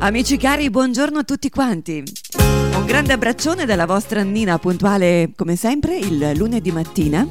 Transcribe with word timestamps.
Amici 0.00 0.36
cari, 0.36 0.70
buongiorno 0.70 1.18
a 1.18 1.24
tutti 1.24 1.50
quanti. 1.50 2.04
Un 2.38 2.84
grande 2.86 3.12
abbraccione 3.12 3.66
dalla 3.66 3.84
vostra 3.84 4.22
Nina, 4.22 4.56
puntuale 4.58 5.32
come 5.34 5.56
sempre 5.56 5.98
il 5.98 6.34
lunedì 6.36 6.70
mattina, 6.70 7.26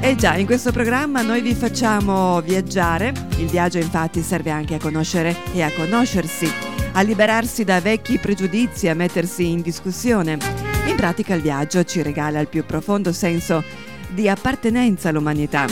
e 0.00 0.14
già, 0.16 0.36
in 0.36 0.46
questo 0.46 0.72
programma 0.72 1.22
noi 1.22 1.40
vi 1.40 1.54
facciamo 1.54 2.40
viaggiare. 2.40 3.12
Il 3.38 3.46
viaggio 3.46 3.78
infatti 3.78 4.22
serve 4.22 4.50
anche 4.50 4.74
a 4.74 4.78
conoscere 4.78 5.36
e 5.52 5.62
a 5.62 5.70
conoscersi, 5.72 6.50
a 6.92 7.00
liberarsi 7.02 7.64
da 7.64 7.80
vecchi 7.80 8.18
pregiudizi, 8.18 8.88
a 8.88 8.94
mettersi 8.94 9.48
in 9.48 9.62
discussione. 9.62 10.38
In 10.86 10.96
pratica 10.96 11.34
il 11.34 11.42
viaggio 11.42 11.84
ci 11.84 12.02
regala 12.02 12.40
il 12.40 12.48
più 12.48 12.64
profondo 12.64 13.12
senso 13.12 13.62
di 14.08 14.28
appartenenza 14.28 15.08
all'umanità. 15.08 15.66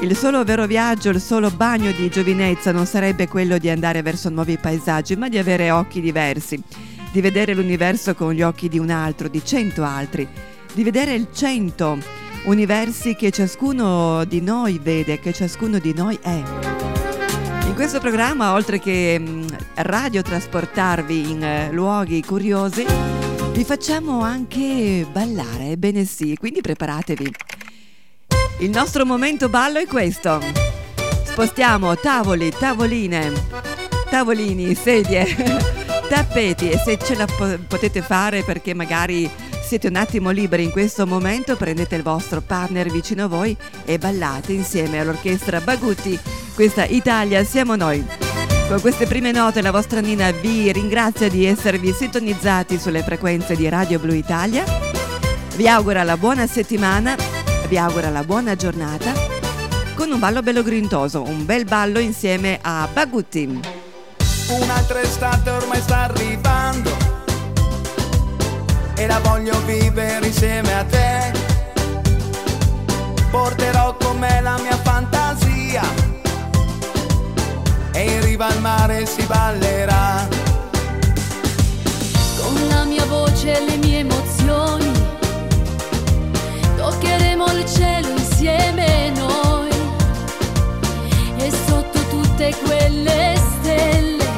Il 0.00 0.16
solo 0.16 0.42
vero 0.44 0.66
viaggio, 0.66 1.10
il 1.10 1.20
solo 1.20 1.50
bagno 1.50 1.92
di 1.92 2.08
giovinezza 2.08 2.72
non 2.72 2.86
sarebbe 2.86 3.28
quello 3.28 3.58
di 3.58 3.68
andare 3.68 4.00
verso 4.00 4.30
nuovi 4.30 4.56
paesaggi, 4.56 5.14
ma 5.14 5.28
di 5.28 5.36
avere 5.36 5.70
occhi 5.70 6.00
diversi, 6.00 6.60
di 7.12 7.20
vedere 7.20 7.52
l'universo 7.52 8.14
con 8.14 8.32
gli 8.32 8.40
occhi 8.40 8.68
di 8.68 8.78
un 8.78 8.88
altro, 8.88 9.28
di 9.28 9.44
cento 9.44 9.84
altri, 9.84 10.26
di 10.72 10.82
vedere 10.82 11.12
il 11.12 11.28
cento 11.32 11.98
universi 12.44 13.14
che 13.14 13.30
ciascuno 13.30 14.24
di 14.24 14.40
noi 14.40 14.78
vede, 14.82 15.20
che 15.20 15.32
ciascuno 15.32 15.78
di 15.78 15.92
noi 15.92 16.18
è. 16.22 16.42
In 17.66 17.74
questo 17.74 18.00
programma, 18.00 18.54
oltre 18.54 18.78
che 18.78 19.18
mm, 19.18 19.46
radiotrasportarvi 19.74 21.30
in 21.30 21.42
eh, 21.42 21.72
luoghi 21.72 22.22
curiosi, 22.22 22.84
vi 23.52 23.64
facciamo 23.64 24.22
anche 24.22 25.06
ballare, 25.10 25.70
ebbene 25.70 26.04
sì, 26.04 26.36
quindi 26.38 26.60
preparatevi. 26.60 27.32
Il 28.60 28.70
nostro 28.70 29.04
momento 29.04 29.48
ballo 29.48 29.78
è 29.78 29.86
questo. 29.86 30.40
Spostiamo 31.24 31.96
tavoli, 31.96 32.50
tavoline, 32.50 33.32
tavolini, 34.08 34.74
sedie, 34.74 35.26
tappeti 36.08 36.70
e 36.70 36.78
se 36.78 36.98
ce 36.98 37.14
la 37.14 37.26
po- 37.26 37.58
potete 37.66 38.02
fare 38.02 38.42
perché 38.42 38.74
magari 38.74 39.30
siete 39.70 39.86
un 39.86 39.94
attimo 39.94 40.30
liberi 40.30 40.64
in 40.64 40.72
questo 40.72 41.06
momento, 41.06 41.54
prendete 41.54 41.94
il 41.94 42.02
vostro 42.02 42.40
partner 42.40 42.90
vicino 42.90 43.26
a 43.26 43.28
voi 43.28 43.56
e 43.84 43.98
ballate 43.98 44.52
insieme 44.52 44.98
all'orchestra 44.98 45.60
Bagutti. 45.60 46.18
Questa 46.56 46.84
Italia 46.84 47.44
siamo 47.44 47.76
noi. 47.76 48.04
Con 48.66 48.80
queste 48.80 49.06
prime 49.06 49.30
note 49.30 49.62
la 49.62 49.70
vostra 49.70 50.00
Nina 50.00 50.32
vi 50.32 50.72
ringrazia 50.72 51.28
di 51.28 51.44
esservi 51.44 51.92
sintonizzati 51.92 52.80
sulle 52.80 53.04
frequenze 53.04 53.54
di 53.54 53.68
Radio 53.68 54.00
Blu 54.00 54.12
Italia. 54.12 54.64
Vi 55.54 55.68
augura 55.68 56.02
la 56.02 56.16
buona 56.16 56.48
settimana, 56.48 57.14
vi 57.68 57.78
augura 57.78 58.10
la 58.10 58.24
buona 58.24 58.56
giornata 58.56 59.12
con 59.94 60.10
un 60.10 60.18
ballo 60.18 60.42
bello 60.42 60.64
grintoso, 60.64 61.22
un 61.22 61.44
bel 61.46 61.64
ballo 61.64 62.00
insieme 62.00 62.58
a 62.60 62.88
Bagutti. 62.92 63.60
Un'altra 64.48 65.00
estate 65.00 65.50
ormai 65.50 65.80
sta 65.80 65.98
arrivando 65.98 66.99
e 69.00 69.06
la 69.06 69.18
voglio 69.20 69.58
vivere 69.64 70.26
insieme 70.26 70.74
a 70.74 70.84
te. 70.84 71.32
Porterò 73.30 73.96
con 73.96 74.18
me 74.18 74.42
la 74.42 74.58
mia 74.58 74.76
fantasia 74.76 75.82
e 77.92 78.02
in 78.02 78.20
riva 78.20 78.48
al 78.48 78.60
mare 78.60 79.06
si 79.06 79.24
ballerà. 79.24 80.28
Con 82.42 82.68
la 82.68 82.84
mia 82.84 83.06
voce 83.06 83.56
e 83.56 83.64
le 83.64 83.76
mie 83.78 84.00
emozioni 84.00 84.92
toccheremo 86.76 87.46
il 87.52 87.64
cielo 87.64 88.08
insieme 88.08 89.12
noi 89.16 89.70
e 91.38 91.50
sotto 91.66 91.98
tutte 92.10 92.54
quelle 92.66 93.34
stelle 93.36 94.28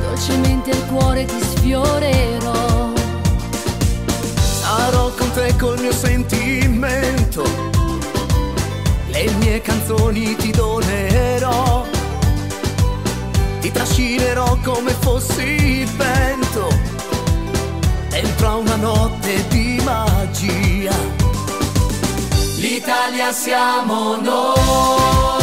dolcemente 0.00 0.70
il 0.70 0.84
cuore 0.86 1.26
ti 1.26 1.40
sfiorerò 1.40 2.77
te 5.32 5.54
col 5.58 5.78
mio 5.80 5.92
sentimento, 5.92 7.42
le 9.08 9.30
mie 9.38 9.60
canzoni 9.60 10.36
ti 10.36 10.50
donerò, 10.50 11.84
ti 13.60 13.70
trascinerò 13.70 14.56
come 14.62 14.92
fossi 15.00 15.80
il 15.80 15.88
vento, 15.88 16.68
dentro 18.08 18.48
a 18.48 18.56
una 18.56 18.76
notte 18.76 19.46
di 19.48 19.80
magia. 19.84 20.94
L'Italia 22.56 23.32
siamo 23.32 24.16
noi. 24.16 25.37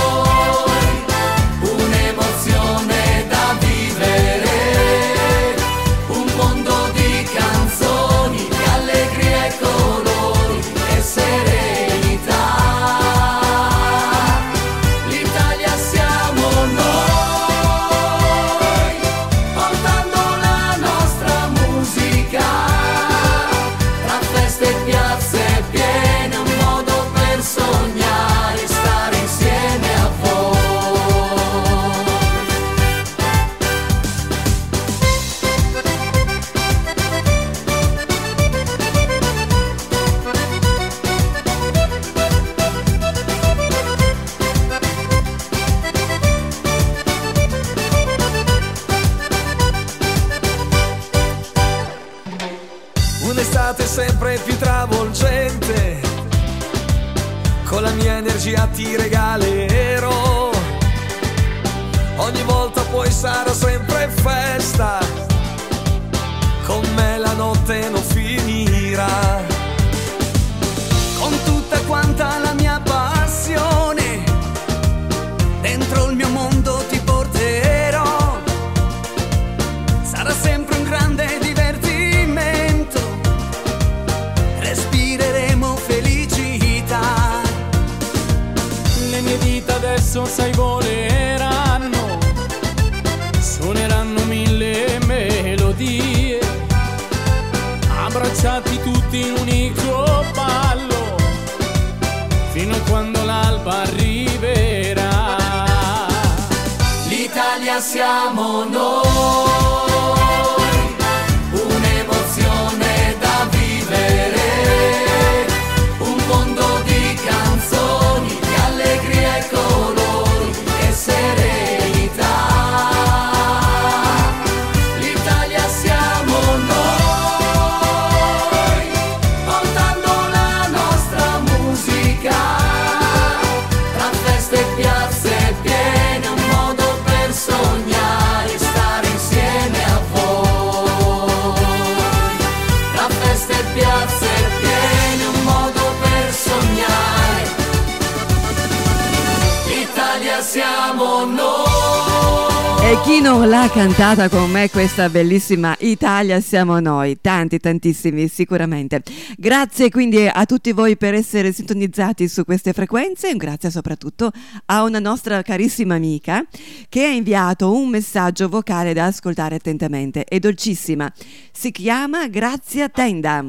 E 152.87 153.01
chi 153.01 153.19
non 153.19 153.49
l'ha 153.49 153.67
cantata 153.67 154.29
con 154.29 154.51
me 154.51 154.69
questa 154.69 155.09
bellissima 155.09 155.75
Italia 155.79 156.39
siamo 156.39 156.79
noi, 156.79 157.17
tanti 157.19 157.57
tantissimi 157.57 158.27
sicuramente. 158.27 159.01
Grazie 159.39 159.89
quindi 159.89 160.27
a 160.31 160.45
tutti 160.45 160.71
voi 160.71 160.95
per 160.95 161.15
essere 161.15 161.51
sintonizzati 161.51 162.27
su 162.27 162.43
queste 162.43 162.73
frequenze 162.73 163.31
e 163.31 163.35
grazie 163.37 163.71
soprattutto 163.71 164.29
a 164.65 164.83
una 164.83 164.99
nostra 164.99 165.41
carissima 165.41 165.95
amica 165.95 166.45
che 166.87 167.05
ha 167.05 167.09
inviato 167.09 167.73
un 167.73 167.89
messaggio 167.89 168.47
vocale 168.49 168.93
da 168.93 169.05
ascoltare 169.05 169.55
attentamente, 169.55 170.23
è 170.23 170.37
dolcissima, 170.37 171.11
si 171.51 171.71
chiama 171.71 172.27
Grazia 172.27 172.87
Tenda. 172.87 173.43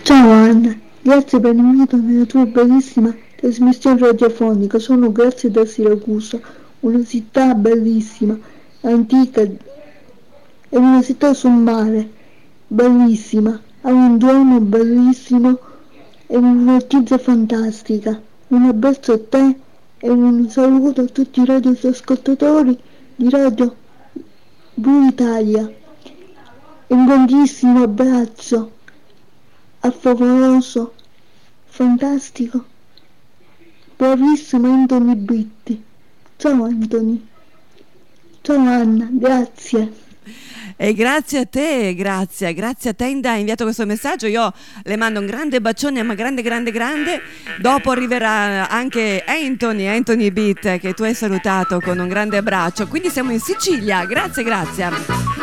Ciao 0.00 0.30
Anna, 0.30 0.74
grazie 1.02 1.40
per 1.40 1.54
l'invito 1.54 1.98
nella 1.98 2.24
tua 2.24 2.46
bellissima 2.46 3.14
trasmissione 3.36 4.00
radiofonica. 4.00 4.78
Sono 4.78 5.12
Grazia 5.12 5.50
da 5.50 5.66
Siracusa, 5.66 6.40
una 6.80 7.04
città 7.04 7.54
bellissima, 7.54 8.38
antica, 8.82 9.42
è 9.42 10.76
una 10.76 11.02
città 11.02 11.34
sul 11.34 11.52
mare, 11.52 12.08
bellissima, 12.66 13.60
ha 13.82 13.90
un 13.92 14.18
duomo 14.18 14.60
bellissimo 14.60 15.58
e 16.26 16.36
una 16.36 16.78
chiesa 16.80 17.18
fantastica. 17.18 18.20
Un 18.48 18.64
abbraccio 18.64 19.12
a 19.12 19.18
te 19.18 19.58
e 19.98 20.08
un 20.08 20.48
saluto 20.48 21.02
a 21.02 21.06
tutti 21.06 21.40
i 21.40 21.44
radioascoltatori 21.44 22.78
di 23.16 23.28
Radio 23.30 23.74
Blu 24.74 25.06
Italia. 25.06 25.70
Un 26.88 27.04
grandissimo 27.06 27.82
abbraccio 27.82 28.72
a 29.80 29.90
favoloso, 29.90 30.94
fantastico, 31.66 32.64
bravissimo 33.96 34.72
Anthony 34.72 35.14
Britti. 35.14 35.84
Ciao 36.38 36.64
Anthony. 36.64 37.26
Ciao 38.42 38.58
Anna, 38.58 39.08
grazie. 39.10 39.92
E 40.76 40.94
grazie 40.94 41.40
a 41.40 41.46
te, 41.46 41.92
grazie, 41.96 42.54
grazie 42.54 42.90
a 42.90 42.94
Tenda, 42.94 43.32
hai 43.32 43.40
inviato 43.40 43.64
questo 43.64 43.84
messaggio, 43.84 44.28
io 44.28 44.52
le 44.84 44.96
mando 44.96 45.18
un 45.18 45.26
grande 45.26 45.60
bacione, 45.60 46.04
ma 46.04 46.14
grande, 46.14 46.42
grande, 46.42 46.70
grande. 46.70 47.20
Dopo 47.58 47.90
arriverà 47.90 48.68
anche 48.68 49.24
Anthony, 49.26 49.86
Anthony 49.86 50.30
Beat, 50.30 50.78
che 50.78 50.94
tu 50.94 51.02
hai 51.02 51.14
salutato 51.14 51.80
con 51.80 51.98
un 51.98 52.06
grande 52.06 52.36
abbraccio. 52.36 52.86
Quindi 52.86 53.10
siamo 53.10 53.32
in 53.32 53.40
Sicilia, 53.40 54.04
grazie, 54.04 54.44
grazie. 54.44 55.37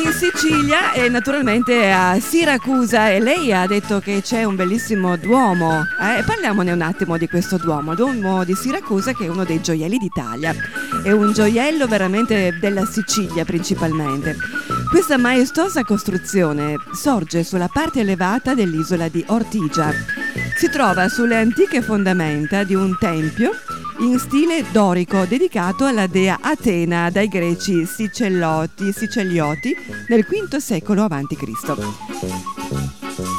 In 0.00 0.10
Sicilia 0.12 0.92
e 0.92 1.08
naturalmente 1.08 1.92
a 1.92 2.18
Siracusa 2.18 3.10
e 3.10 3.20
lei 3.20 3.52
ha 3.52 3.66
detto 3.66 4.00
che 4.00 4.20
c'è 4.22 4.42
un 4.44 4.56
bellissimo 4.56 5.16
duomo. 5.16 5.82
Eh, 5.82 6.22
parliamone 6.24 6.72
un 6.72 6.80
attimo 6.80 7.18
di 7.18 7.28
questo 7.28 7.58
duomo, 7.58 7.94
duomo 7.94 8.42
di 8.44 8.54
Siracusa 8.54 9.12
che 9.12 9.26
è 9.26 9.28
uno 9.28 9.44
dei 9.44 9.60
gioielli 9.60 9.98
d'Italia. 9.98 10.54
È 11.02 11.10
un 11.10 11.32
gioiello 11.32 11.86
veramente 11.86 12.56
della 12.58 12.86
Sicilia 12.86 13.44
principalmente. 13.44 14.36
Questa 14.88 15.18
maestosa 15.18 15.84
costruzione 15.84 16.76
sorge 16.92 17.44
sulla 17.44 17.68
parte 17.68 18.00
elevata 18.00 18.54
dell'isola 18.54 19.08
di 19.08 19.22
Ortigia. 19.28 19.92
Si 20.56 20.68
trova 20.70 21.08
sulle 21.08 21.36
antiche 21.36 21.82
fondamenta 21.82 22.64
di 22.64 22.74
un 22.74 22.96
tempio 22.98 23.52
in 23.98 24.18
stile 24.18 24.64
dorico 24.70 25.24
dedicato 25.24 25.84
alla 25.84 26.06
dea 26.06 26.38
Atena 26.40 27.10
dai 27.10 27.28
greci 27.28 27.86
Sicelloti, 27.86 28.92
Sicelioti 28.92 29.74
nel 30.08 30.24
V 30.24 30.56
secolo 30.56 31.04
a.C. 31.04 31.36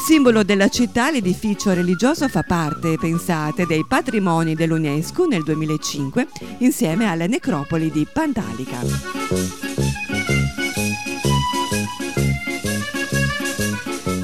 Simbolo 0.05 0.44
della 0.44 0.67
città, 0.67 1.09
l'edificio 1.11 1.73
religioso 1.73 2.27
fa 2.27 2.44
parte, 2.44 2.97
pensate, 3.00 3.65
dei 3.65 3.85
patrimoni 3.85 4.53
dell'UNESCO 4.53 5.25
nel 5.25 5.44
2005 5.44 6.27
insieme 6.59 7.05
alla 7.05 7.25
necropoli 7.25 7.89
di 7.89 8.05
Pantalica. 8.11 9.72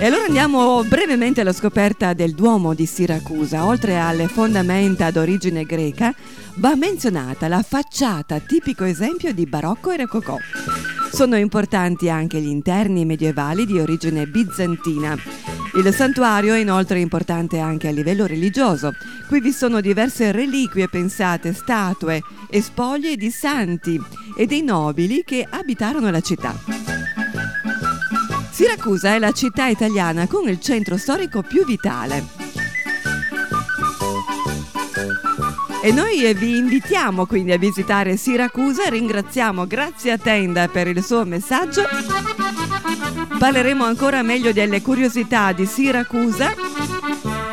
E 0.01 0.05
allora 0.05 0.23
andiamo 0.23 0.81
brevemente 0.85 1.41
alla 1.41 1.51
scoperta 1.51 2.13
del 2.13 2.31
Duomo 2.33 2.73
di 2.73 2.85
Siracusa. 2.85 3.65
Oltre 3.65 3.99
alle 3.99 4.29
fondamenta 4.29 5.11
d'origine 5.11 5.65
greca, 5.65 6.15
va 6.55 6.73
menzionata 6.75 7.49
la 7.49 7.61
facciata, 7.61 8.39
tipico 8.39 8.85
esempio 8.85 9.33
di 9.33 9.45
barocco 9.45 9.91
e 9.91 9.97
rococò. 9.97 10.37
Sono 11.11 11.35
importanti 11.35 12.09
anche 12.09 12.39
gli 12.39 12.47
interni 12.47 13.03
medievali 13.03 13.65
di 13.65 13.77
origine 13.77 14.25
bizantina. 14.25 15.17
Il 15.75 15.93
santuario 15.93 16.53
è 16.53 16.59
inoltre 16.59 17.01
importante 17.01 17.59
anche 17.59 17.89
a 17.89 17.91
livello 17.91 18.25
religioso. 18.25 18.93
Qui 19.27 19.41
vi 19.41 19.51
sono 19.51 19.81
diverse 19.81 20.31
reliquie 20.31 20.87
pensate, 20.87 21.51
statue 21.51 22.23
e 22.49 22.61
spoglie 22.61 23.17
di 23.17 23.29
santi 23.31 23.99
e 24.37 24.45
dei 24.45 24.61
nobili 24.61 25.23
che 25.25 25.45
abitarono 25.47 26.09
la 26.09 26.21
città. 26.21 26.98
Siracusa 28.59 29.13
è 29.13 29.19
la 29.19 29.31
città 29.31 29.67
italiana 29.67 30.27
con 30.27 30.49
il 30.49 30.59
centro 30.59 30.97
storico 30.97 31.41
più 31.41 31.63
vitale. 31.63 32.25
E 35.81 35.93
noi 35.93 36.33
vi 36.33 36.57
invitiamo 36.57 37.25
quindi 37.25 37.53
a 37.53 37.57
visitare 37.57 38.17
Siracusa, 38.17 38.89
ringraziamo 38.89 39.65
Grazia 39.65 40.17
Tenda 40.17 40.67
per 40.67 40.87
il 40.87 41.01
suo 41.01 41.23
messaggio. 41.23 41.83
Parleremo 43.37 43.85
ancora 43.85 44.23
meglio 44.23 44.51
delle 44.51 44.81
curiosità 44.81 45.53
di 45.53 45.65
Siracusa, 45.65 46.53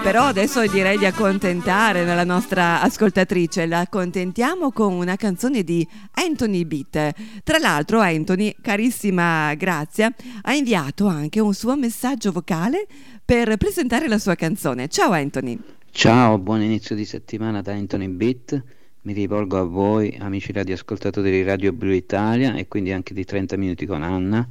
però 0.07 0.23
adesso 0.27 0.65
direi 0.69 0.99
di 0.99 1.05
accontentare 1.05 2.05
la 2.05 2.23
nostra 2.23 2.81
ascoltatrice, 2.81 3.67
la 3.67 3.81
accontentiamo 3.81 4.71
con 4.71 4.93
una 4.93 5.17
canzone 5.17 5.65
di 5.65 5.85
Anthony 6.13 6.65
Beat. 6.65 7.43
Tra 7.43 7.59
l'altro 7.59 7.99
Anthony, 7.99 8.55
carissima 8.61 9.53
Grazia, 9.55 10.15
ha 10.43 10.55
inviato 10.55 11.09
anche 11.09 11.41
un 11.41 11.53
suo 11.55 11.75
messaggio 11.77 12.31
vocale 12.31 12.87
per 13.25 13.57
presentare 13.57 14.07
la 14.07 14.19
sua 14.19 14.37
canzone. 14.37 14.87
Ciao 14.87 15.11
Anthony. 15.11 15.59
Ciao, 15.91 16.39
buon 16.39 16.63
inizio 16.63 16.95
di 16.95 17.05
settimana 17.05 17.61
da 17.61 17.73
Anthony 17.73 18.07
Beat. 18.07 18.63
Mi 19.03 19.13
rivolgo 19.13 19.59
a 19.59 19.65
voi, 19.65 20.17
amici 20.21 20.53
radioascoltatori 20.53 21.33
di 21.33 21.43
Radio 21.43 21.73
Blu 21.73 21.91
Italia 21.91 22.55
e 22.55 22.69
quindi 22.69 22.93
anche 22.93 23.13
di 23.13 23.25
30 23.25 23.57
minuti 23.57 23.87
con 23.87 24.05
Anna, 24.05 24.47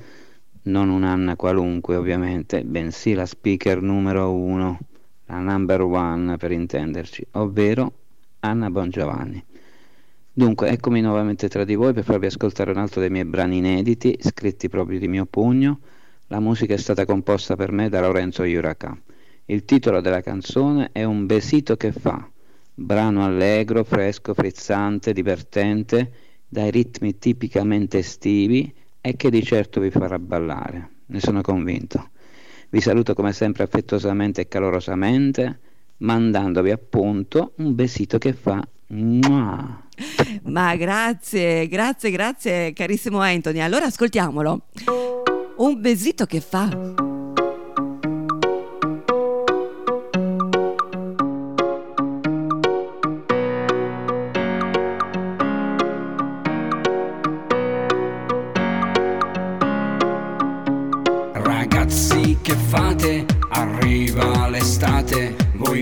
non 0.64 0.90
un'Anna 0.90 1.38
qualunque 1.38 1.96
ovviamente, 1.96 2.66
bensì 2.66 3.14
la 3.14 3.26
speaker 3.26 3.82
numero 3.82 4.34
uno, 4.34 4.80
la 5.26 5.40
number 5.40 5.82
one 5.82 6.38
per 6.38 6.52
intenderci, 6.52 7.28
ovvero 7.32 7.92
Anna 8.40 8.70
Bongiovanni. 8.70 9.44
Dunque, 10.32 10.70
eccomi 10.70 11.02
nuovamente 11.02 11.48
tra 11.48 11.64
di 11.64 11.76
voi 11.76 11.94
per 11.94 12.04
farvi 12.04 12.26
ascoltare 12.26 12.72
un 12.72 12.78
altro 12.78 13.00
dei 13.00 13.10
miei 13.10 13.26
brani 13.26 13.58
inediti, 13.58 14.18
scritti 14.20 14.68
proprio 14.68 15.00
di 15.00 15.08
mio 15.08 15.26
pugno. 15.26 15.80
La 16.28 16.40
musica 16.40 16.74
è 16.74 16.78
stata 16.78 17.06
composta 17.06 17.56
per 17.56 17.72
me 17.72 17.88
da 17.88 18.02
Lorenzo 18.02 18.44
Iuraca. 18.44 18.98
Il 19.46 19.64
titolo 19.64 20.02
della 20.02 20.22
canzone 20.22 20.90
è 20.92 21.04
Un 21.04 21.26
besito 21.26 21.78
che 21.78 21.92
fa, 21.92 22.28
brano 22.74 23.24
allegro, 23.24 23.84
fresco, 23.84 24.34
frizzante, 24.34 25.14
divertente, 25.14 26.12
dai 26.48 26.70
ritmi 26.72 27.18
tipicamente 27.18 28.00
estivi 28.00 28.74
e 29.00 29.16
che 29.16 29.30
di 29.30 29.44
certo 29.44 29.80
vi 29.80 29.92
farà 29.92 30.20
ballare, 30.20 30.90
ne 31.06 31.20
sono 31.20 31.42
convinto. 31.42 32.10
Vi 32.76 32.82
saluto 32.82 33.14
come 33.14 33.32
sempre 33.32 33.64
affettuosamente 33.64 34.42
e 34.42 34.48
calorosamente, 34.50 35.60
mandandovi 36.00 36.72
appunto 36.72 37.54
un 37.60 37.74
besito 37.74 38.18
che 38.18 38.34
fa. 38.34 38.62
Ma 40.44 40.76
grazie, 40.76 41.70
grazie, 41.70 42.12
grazie 42.12 42.74
carissimo 42.74 43.22
Anthony. 43.22 43.62
Allora 43.62 43.86
ascoltiamolo. 43.86 44.64
Un 45.56 45.80
besito 45.80 46.26
che 46.26 46.42
fa. 46.42 47.05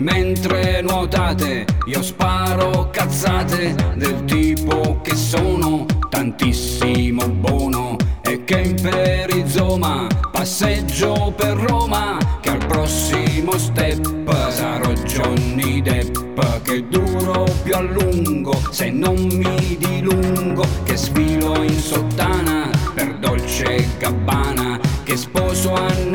Mentre 0.01 0.81
nuotate 0.81 1.65
io 1.85 2.01
sparo 2.01 2.89
cazzate 2.91 3.75
del 3.95 4.23
tipo 4.25 4.99
che 5.01 5.15
sono 5.15 5.85
tantissimo 6.09 7.27
buono 7.27 7.95
e 8.21 8.43
che 8.43 8.59
in 8.59 8.75
perizoma 8.81 10.07
passeggio 10.31 11.33
per 11.35 11.57
Roma 11.57 12.17
che 12.41 12.49
al 12.49 12.65
prossimo 12.65 13.57
step 13.57 14.49
sarò 14.49 14.91
Johnny 15.05 15.81
Depp 15.81 16.39
che 16.63 16.87
duro 16.87 17.45
più 17.63 17.75
a 17.75 17.81
lungo 17.81 18.59
se 18.71 18.89
non 18.89 19.15
mi 19.15 19.77
dilungo 19.77 20.65
che 20.83 20.97
sfilo 20.97 21.61
in 21.61 21.77
sottana 21.79 22.69
per 22.93 23.17
Dolce 23.19 23.87
Gabbana 23.99 24.79
che 25.03 25.17
sposo 25.17 25.73
Annalisa 25.73 26.12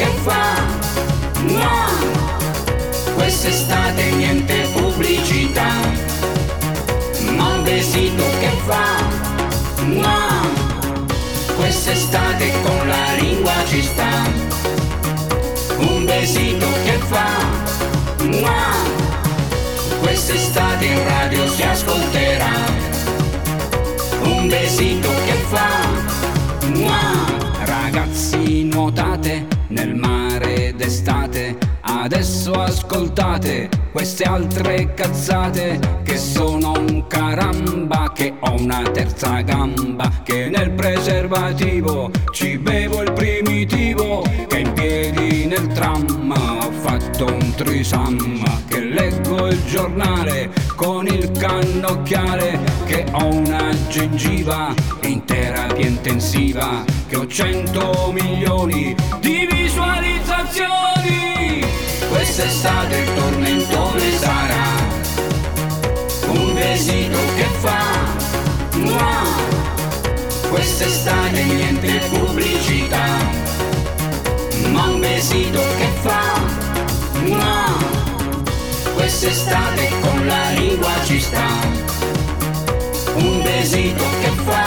che 0.00 0.06
fa? 0.24 0.54
No. 1.42 3.14
Quest'estate 3.16 4.02
niente 4.12 4.66
pubblicità. 4.72 5.72
Ma 7.36 7.48
un 7.48 7.62
besito 7.62 8.24
che 8.40 8.50
fa? 8.64 8.86
No. 9.84 10.48
Quest'estate 11.54 12.50
con 12.62 12.88
la 12.88 13.14
lingua 13.18 13.52
ci 13.66 13.82
sta. 13.82 14.24
Un 15.76 16.06
besito 16.06 16.66
che 16.84 16.98
fa? 17.12 17.28
No. 18.24 18.72
Quest'estate 20.00 20.84
in 20.86 21.04
radio 21.04 21.46
si 21.46 21.62
ascolterà. 21.62 22.54
Un 24.22 24.48
besito 24.48 25.10
che 25.26 25.34
fa? 25.50 25.68
No. 26.68 27.38
Ragazzi 27.64 28.64
nuotate 28.64 29.49
Adesso 32.12 32.50
ascoltate 32.54 33.68
queste 33.92 34.24
altre 34.24 34.94
cazzate 34.94 35.78
che 36.02 36.16
sono 36.16 36.72
un 36.72 37.06
caramba, 37.06 38.10
che 38.12 38.34
ho 38.36 38.56
una 38.58 38.82
terza 38.90 39.42
gamba, 39.42 40.10
che 40.24 40.48
nel 40.48 40.72
preservativo 40.72 42.10
ci 42.32 42.58
bevo 42.58 43.02
il 43.02 43.12
primitivo, 43.12 44.24
che 44.48 44.58
in 44.58 44.72
piedi 44.72 45.46
nel 45.46 45.68
tram 45.68 46.32
ho 46.32 46.72
fatto 46.72 47.26
un 47.26 47.54
trisam, 47.54 48.42
che 48.66 48.80
leggo 48.80 49.46
il 49.46 49.64
giornale 49.66 50.50
con 50.74 51.06
il 51.06 51.30
cannocchiale, 51.30 52.58
che 52.86 53.04
ho 53.12 53.24
una 53.24 53.68
gengiva 53.88 54.74
in 55.02 55.24
terapia 55.24 55.86
intensiva, 55.86 56.82
che 57.06 57.14
ho 57.14 57.24
100 57.24 58.10
milioni 58.12 58.96
di 59.20 59.46
visualizzazioni 59.48 61.39
quest'estate 62.20 62.96
il 62.98 63.14
tormentone 63.14 64.18
sarà. 64.18 64.68
Un 66.28 66.52
besito 66.52 67.18
che 67.34 67.46
fa 67.60 67.82
no 68.74 69.24
quest'estate 70.50 71.42
niente 71.44 71.98
pubblicità. 72.10 73.06
Ma 74.70 74.82
un 74.88 75.00
besito 75.00 75.62
che 75.78 75.88
fa 76.02 76.22
no 77.24 77.78
quest'estate 78.96 79.88
con 80.02 80.26
la 80.26 80.50
lingua 80.50 80.92
ci 81.06 81.18
sta. 81.18 81.48
Un 83.14 83.42
besito 83.42 84.04
che 84.20 84.30
fa 84.44 84.66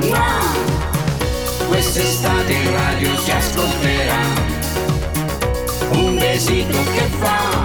no 0.00 0.26
quest'estate 1.68 2.52
in 2.52 2.72
radio 2.72 3.16
si 3.16 3.30
ascolterà 3.30 4.51
un 5.94 6.18
besito 6.18 6.78
che 6.94 7.06
fa. 7.18 7.62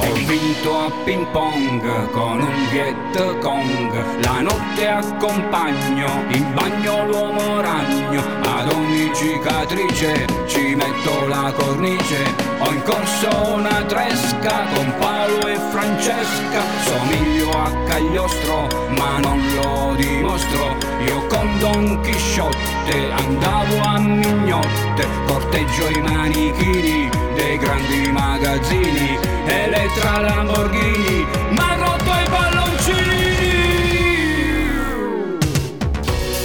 Ho 0.00 0.12
vinto 0.26 0.78
a 0.86 0.90
ping 1.04 1.26
pong 1.30 2.10
con 2.10 2.40
un 2.40 2.68
Viet 2.70 3.38
Cong 3.38 4.24
La 4.24 4.40
notte 4.40 4.88
accompagno, 4.88 6.24
in 6.30 6.52
bagno 6.52 7.06
l'uomo 7.06 7.60
ragno 7.60 8.22
Ad 8.42 8.72
ogni 8.72 9.10
cicatrice 9.14 10.26
ci 10.46 10.74
metto 10.74 11.17
la 11.28 11.52
cornice 11.54 12.34
Ho 12.60 12.72
in 12.72 12.82
corso 12.82 13.52
una 13.54 13.84
tresca 13.84 14.64
con 14.74 14.92
Paolo 14.98 15.46
e 15.46 15.56
Francesca. 15.70 16.60
Somiglio 16.84 17.50
a 17.50 17.70
Cagliostro 17.86 18.66
ma 18.96 19.18
non 19.18 19.40
lo 19.54 19.94
dimostro. 19.94 20.76
Io 21.04 21.26
con 21.26 21.58
Don 21.58 22.00
Chisciotte 22.00 23.12
andavo 23.12 23.80
a 23.80 23.98
mignotte 23.98 25.06
Corteggio 25.26 25.88
i 25.88 26.00
manichini 26.00 27.08
dei 27.34 27.58
grandi 27.58 28.10
magazzini 28.10 29.18
Elettra 29.46 30.20
Lamborghini 30.20 31.26
Ma 31.50 31.74
rotto 31.76 32.10
i 32.10 32.28
palloncini. 32.28 33.36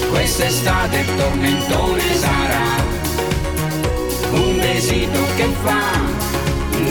Quest'estate 0.09 0.99
il 0.99 1.15
tormentone 1.15 2.15
sarà 2.15 2.72
Un 4.83 4.89
besito 4.89 5.19
che 5.37 5.47
fa 5.63 5.81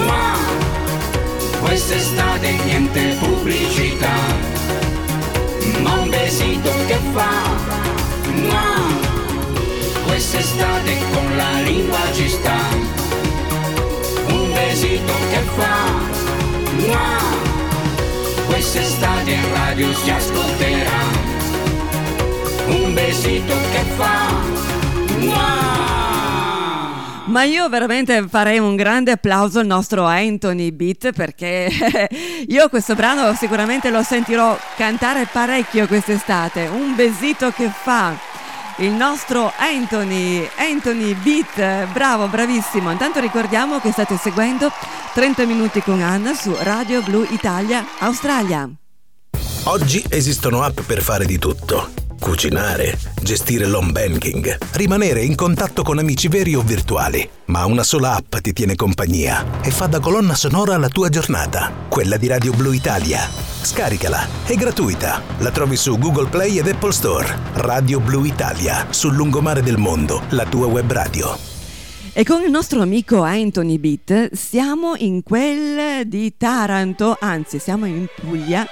Ma 0.06 0.38
Quest'estate 1.60 2.50
niente 2.64 3.16
pubblicità. 3.20 4.16
Ma 5.82 5.92
un 6.00 6.08
besito 6.08 6.70
che 6.86 6.98
fa? 7.12 7.30
Ma 8.48 8.80
Quest'estate 10.06 10.96
con 11.12 11.36
la 11.36 11.60
lingua 11.60 11.98
ci 12.14 12.28
sta. 12.30 12.60
Besito 14.54 15.12
che 15.30 15.40
fa? 15.54 15.76
Wow. 16.86 18.46
Quest'estate 18.46 19.30
in 19.32 19.52
radio 19.52 19.92
si 19.92 20.10
ascolterà. 20.10 21.02
Un 22.68 22.94
besito 22.94 23.54
che 23.70 23.82
fa? 23.96 24.28
Wow. 25.20 26.01
Ma 27.26 27.44
io 27.44 27.68
veramente 27.68 28.26
farei 28.28 28.58
un 28.58 28.74
grande 28.74 29.12
applauso 29.12 29.60
al 29.60 29.66
nostro 29.66 30.04
Anthony 30.04 30.72
Beat 30.72 31.12
perché 31.12 31.70
io 32.48 32.68
questo 32.68 32.94
brano 32.94 33.34
sicuramente 33.34 33.90
lo 33.90 34.02
sentirò 34.02 34.58
cantare 34.76 35.28
parecchio 35.30 35.86
quest'estate. 35.86 36.66
Un 36.66 36.94
besito 36.96 37.50
che 37.50 37.70
fa 37.70 38.14
il 38.78 38.90
nostro 38.90 39.52
Anthony, 39.56 40.48
Anthony 40.56 41.14
Beat, 41.14 41.92
bravo, 41.92 42.26
bravissimo. 42.26 42.90
Intanto 42.90 43.20
ricordiamo 43.20 43.78
che 43.78 43.92
state 43.92 44.16
seguendo 44.16 44.70
30 45.14 45.46
minuti 45.46 45.80
con 45.80 46.02
Anna 46.02 46.34
su 46.34 46.54
Radio 46.60 47.02
Blu 47.02 47.24
Italia, 47.30 47.84
Australia. 47.98 48.68
Oggi 49.64 50.04
esistono 50.08 50.62
app 50.62 50.80
per 50.80 51.00
fare 51.00 51.24
di 51.24 51.38
tutto 51.38 52.01
cucinare, 52.22 52.96
gestire 53.20 53.66
l'home 53.66 53.90
banking, 53.90 54.56
rimanere 54.74 55.22
in 55.22 55.34
contatto 55.34 55.82
con 55.82 55.98
amici 55.98 56.28
veri 56.28 56.54
o 56.54 56.62
virtuali. 56.62 57.28
Ma 57.46 57.66
una 57.66 57.82
sola 57.82 58.14
app 58.14 58.36
ti 58.36 58.52
tiene 58.52 58.76
compagnia 58.76 59.60
e 59.60 59.72
fa 59.72 59.88
da 59.88 59.98
colonna 59.98 60.36
sonora 60.36 60.78
la 60.78 60.88
tua 60.88 61.08
giornata, 61.08 61.72
quella 61.88 62.16
di 62.16 62.28
Radio 62.28 62.52
Blu 62.52 62.70
Italia. 62.70 63.28
Scaricala, 63.62 64.26
è 64.46 64.54
gratuita. 64.54 65.20
La 65.38 65.50
trovi 65.50 65.76
su 65.76 65.98
Google 65.98 66.28
Play 66.28 66.58
ed 66.58 66.68
Apple 66.68 66.92
Store. 66.92 67.26
Radio 67.54 67.98
Blu 67.98 68.22
Italia, 68.22 68.86
sul 68.90 69.14
lungomare 69.14 69.60
del 69.60 69.76
mondo, 69.76 70.22
la 70.30 70.44
tua 70.44 70.66
web 70.66 70.90
radio. 70.92 71.36
E 72.12 72.24
con 72.24 72.42
il 72.42 72.50
nostro 72.50 72.82
amico 72.82 73.22
Anthony 73.22 73.78
Beat 73.78 74.32
siamo 74.34 74.94
in 74.96 75.24
quel 75.24 76.06
di 76.06 76.34
Taranto, 76.36 77.16
anzi 77.18 77.58
siamo 77.58 77.86
in 77.86 78.06
Puglia 78.14 78.64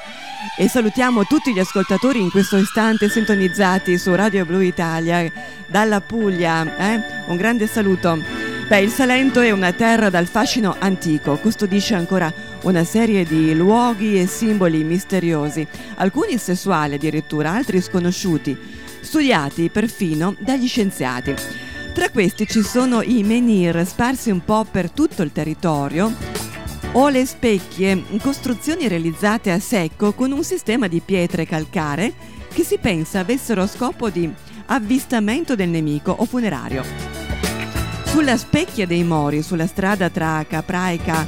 e 0.57 0.69
salutiamo 0.69 1.25
tutti 1.25 1.53
gli 1.53 1.59
ascoltatori 1.59 2.21
in 2.21 2.31
questo 2.31 2.57
istante 2.57 3.09
sintonizzati 3.09 3.99
su 3.99 4.15
Radio 4.15 4.45
Blu 4.45 4.61
Italia 4.61 5.31
dalla 5.67 6.01
Puglia. 6.01 6.77
Eh? 6.77 7.01
Un 7.27 7.37
grande 7.37 7.67
saluto. 7.67 8.23
Beh, 8.69 8.81
il 8.81 8.91
Salento 8.91 9.41
è 9.41 9.51
una 9.51 9.73
terra 9.73 10.11
dal 10.11 10.27
fascino 10.27 10.77
antico, 10.79 11.37
custodisce 11.39 11.95
ancora 11.95 12.33
una 12.63 12.85
serie 12.85 13.25
di 13.25 13.53
luoghi 13.55 14.21
e 14.21 14.27
simboli 14.27 14.85
misteriosi, 14.85 15.67
alcuni 15.97 16.39
sessuali 16.39 16.95
addirittura, 16.95 17.51
altri 17.51 17.81
sconosciuti, 17.81 18.57
studiati 19.01 19.71
perfino 19.71 20.37
dagli 20.39 20.69
scienziati. 20.69 21.35
Tra 21.93 22.11
questi 22.11 22.47
ci 22.47 22.63
sono 22.63 23.03
i 23.03 23.25
menhir 23.25 23.85
sparsi 23.85 24.31
un 24.31 24.45
po' 24.45 24.65
per 24.71 24.91
tutto 24.93 25.23
il 25.23 25.33
territorio 25.33 26.30
o 26.93 27.09
le 27.09 27.25
specchie, 27.25 28.03
costruzioni 28.21 28.89
realizzate 28.89 29.53
a 29.53 29.61
secco 29.61 30.13
con 30.13 30.33
un 30.33 30.43
sistema 30.43 30.89
di 30.89 31.01
pietre 31.01 31.47
calcare 31.47 32.13
che 32.53 32.65
si 32.65 32.79
pensa 32.79 33.21
avessero 33.21 33.67
scopo 33.69 34.11
di 34.11 34.29
avvistamento 34.67 35.55
del 35.55 35.69
nemico 35.69 36.11
o 36.11 36.25
funerario. 36.25 36.83
Sulla 38.07 38.37
specchia 38.37 38.87
dei 38.87 39.05
Mori, 39.05 39.43
sulla 39.43 39.69
strada 39.69 40.11
tra 40.11 40.45
Capraica 40.49 41.25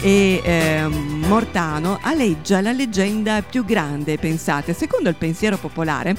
e 0.00 0.42
eh, 0.44 0.88
Mortano 0.88 2.00
aleggia 2.02 2.60
la 2.60 2.72
leggenda 2.72 3.40
più 3.42 3.64
grande, 3.64 4.18
pensate, 4.18 4.74
secondo 4.74 5.08
il 5.08 5.14
pensiero 5.14 5.56
popolare, 5.56 6.16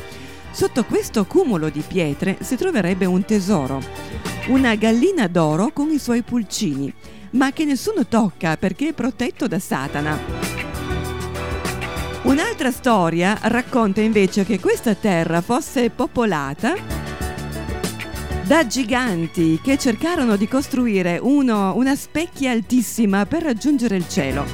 sotto 0.51 0.85
questo 0.85 1.25
cumulo 1.25 1.67
di 1.67 1.83
pietre 1.85 2.37
si 2.39 2.55
troverebbe 2.55 3.05
un 3.05 3.25
tesoro, 3.25 3.81
una 4.47 4.73
gallina 4.75 5.27
d'oro 5.27 5.71
con 5.73 5.91
i 5.91 5.99
suoi 5.99 6.21
pulcini, 6.21 6.93
ma 7.35 7.51
che 7.51 7.65
nessuno 7.65 8.05
tocca 8.07 8.57
perché 8.57 8.89
è 8.89 8.93
protetto 8.93 9.47
da 9.47 9.59
Satana. 9.59 10.17
Un'altra 12.23 12.71
storia 12.71 13.37
racconta 13.43 14.01
invece 14.01 14.43
che 14.45 14.59
questa 14.59 14.95
terra 14.95 15.41
fosse 15.41 15.89
popolata 15.91 16.73
da 18.43 18.65
giganti 18.65 19.59
che 19.61 19.77
cercarono 19.77 20.35
di 20.35 20.47
costruire 20.47 21.19
uno, 21.21 21.75
una 21.75 21.95
specchia 21.95 22.51
altissima 22.51 23.25
per 23.25 23.43
raggiungere 23.43 23.95
il 23.95 24.07
cielo. 24.07 24.45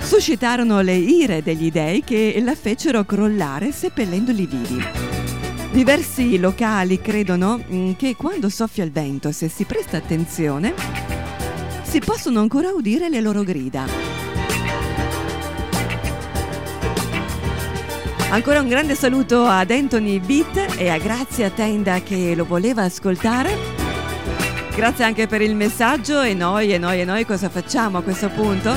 Suscitarono 0.00 0.80
le 0.80 0.94
ire 0.94 1.42
degli 1.42 1.70
dei 1.70 2.02
che 2.02 2.40
la 2.42 2.54
fecero 2.54 3.04
crollare 3.04 3.72
seppellendoli 3.72 4.46
vivi. 4.46 4.84
Diversi 5.72 6.38
locali 6.38 7.00
credono 7.00 7.62
mm, 7.62 7.92
che 7.92 8.16
quando 8.16 8.48
soffia 8.48 8.82
il 8.82 8.90
vento, 8.90 9.30
se 9.30 9.48
si 9.48 9.64
presta 9.64 9.98
attenzione, 9.98 10.74
si 11.90 11.98
possono 11.98 12.38
ancora 12.38 12.70
udire 12.70 13.08
le 13.08 13.20
loro 13.20 13.42
grida. 13.42 13.84
Ancora 18.30 18.60
un 18.60 18.68
grande 18.68 18.94
saluto 18.94 19.44
ad 19.44 19.72
Anthony 19.72 20.20
Beat 20.20 20.76
e 20.78 20.88
a 20.88 20.98
Grazia 20.98 21.50
Tenda 21.50 22.00
che 22.00 22.36
lo 22.36 22.44
voleva 22.44 22.84
ascoltare. 22.84 23.50
Grazie 24.72 25.02
anche 25.02 25.26
per 25.26 25.40
il 25.40 25.56
messaggio 25.56 26.22
e 26.22 26.32
noi 26.32 26.72
e 26.72 26.78
noi 26.78 27.00
e 27.00 27.04
noi 27.04 27.26
cosa 27.26 27.48
facciamo 27.48 27.98
a 27.98 28.02
questo 28.02 28.28
punto? 28.28 28.72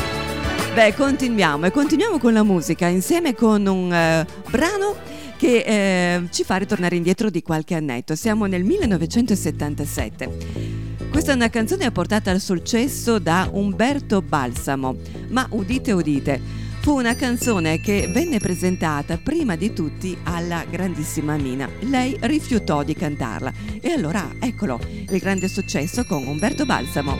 Beh, 0.74 0.96
continuiamo 0.96 1.67
e 1.67 1.72
continuiamo 1.72 2.17
con 2.17 2.34
la 2.34 2.41
musica 2.41 2.88
insieme 2.88 3.36
con 3.36 3.63
un 3.67 3.91
uh, 3.91 4.25
brano 4.50 4.96
che 5.38 5.60
eh, 5.60 6.24
ci 6.32 6.43
fa 6.43 6.55
ritornare 6.55 6.96
indietro 6.96 7.29
di 7.29 7.43
qualche 7.43 7.75
annetto. 7.75 8.15
Siamo 8.15 8.48
nel 8.48 8.63
1977. 8.63 10.93
Questa 11.13 11.32
è 11.32 11.36
una 11.36 11.51
canzone 11.51 11.91
portata 11.91 12.32
al 12.32 12.41
successo 12.41 13.20
da 13.20 13.48
Umberto 13.53 14.24
Balsamo, 14.24 14.98
ma 15.29 15.46
udite 15.51 15.91
udite, 15.91 16.41
fu 16.82 16.98
una 16.98 17.15
canzone 17.15 17.79
che 17.79 18.10
venne 18.12 18.39
presentata 18.39 19.20
prima 19.20 19.55
di 19.55 19.74
tutti 19.74 20.17
alla 20.24 20.65
grandissima 20.67 21.38
Mina. 21.38 21.70
Lei 21.82 22.17
rifiutò 22.22 22.82
di 22.82 22.96
cantarla 22.96 23.53
e 23.79 23.91
allora 23.91 24.27
eccolo 24.39 24.79
il 24.89 25.20
grande 25.20 25.48
successo 25.48 26.03
con 26.03 26.25
Umberto 26.25 26.65
Balsamo, 26.65 27.15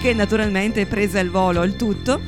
che 0.00 0.14
naturalmente 0.14 0.86
prese 0.86 1.18
al 1.18 1.28
volo 1.28 1.62
il 1.62 1.76
tutto 1.76 2.18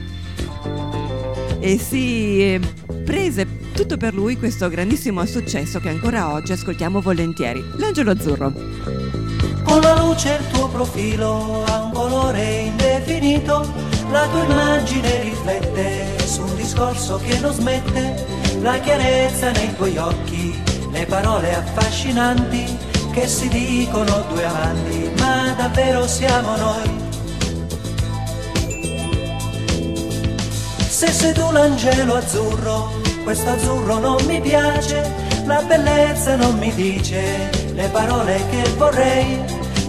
e 1.58 1.78
si 1.78 2.42
eh, 2.42 2.60
prese 3.02 3.46
tutto 3.72 3.96
per 3.96 4.12
lui 4.12 4.36
questo 4.36 4.68
grandissimo 4.68 5.24
successo 5.24 5.80
che 5.80 5.88
ancora 5.88 6.34
oggi 6.34 6.52
ascoltiamo 6.52 7.00
volentieri. 7.00 7.64
L'angelo 7.78 8.10
azzurro. 8.10 9.27
Con 9.68 9.80
la 9.82 9.94
luce 10.00 10.38
il 10.40 10.46
tuo 10.48 10.66
profilo 10.68 11.62
ha 11.66 11.82
un 11.82 11.92
colore 11.92 12.42
indefinito, 12.60 13.70
la 14.10 14.26
tua 14.28 14.42
immagine 14.44 15.20
riflette 15.20 16.26
su 16.26 16.40
un 16.40 16.56
discorso 16.56 17.20
che 17.22 17.38
non 17.38 17.52
smette, 17.52 18.26
la 18.62 18.78
chiarezza 18.78 19.50
nei 19.50 19.76
tuoi 19.76 19.98
occhi, 19.98 20.58
le 20.90 21.04
parole 21.04 21.54
affascinanti 21.54 22.78
che 23.12 23.28
si 23.28 23.48
dicono 23.48 24.24
due 24.32 24.44
amanti, 24.44 25.10
ma 25.18 25.54
davvero 25.56 26.06
siamo 26.06 26.56
noi. 26.56 27.06
Se 30.88 31.12
sei 31.12 31.34
tu 31.34 31.50
l'angelo 31.52 32.14
azzurro, 32.14 32.90
questo 33.22 33.50
azzurro 33.50 33.98
non 33.98 34.24
mi 34.24 34.40
piace, 34.40 35.12
la 35.44 35.62
bellezza 35.62 36.36
non 36.36 36.56
mi 36.56 36.72
dice 36.74 37.58
le 37.78 37.88
parole 37.90 38.42
che 38.50 38.68
vorrei, 38.76 39.40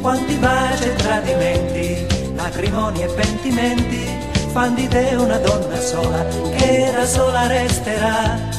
quanti 0.01 0.35
baci 0.35 0.83
e 0.83 0.95
tradimenti, 0.95 2.33
lacrimoni 2.35 3.03
e 3.03 3.07
pentimenti 3.07 4.27
fan 4.51 4.73
di 4.73 4.87
te 4.87 5.15
una 5.15 5.37
donna 5.37 5.79
sola 5.79 6.25
che 6.55 6.91
da 6.93 7.05
sola 7.05 7.47
resterà. 7.47 8.57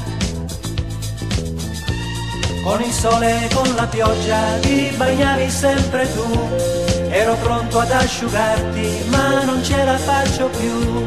Con 2.62 2.81
il 2.83 2.92
sole 2.92 3.44
e 3.44 3.55
con 3.55 3.74
la 3.74 3.87
pioggia 3.87 4.59
ti 4.61 4.92
bagnavi 4.96 5.50
sempre 5.50 6.12
tu, 6.12 6.26
ero 7.09 7.35
pronto 7.42 7.79
ad 7.81 7.90
asciugarti 7.90 9.05
ma 9.09 9.42
non 9.44 9.62
ce 9.64 9.83
la 9.85 9.96
faccio 9.96 10.48
più. 10.48 11.07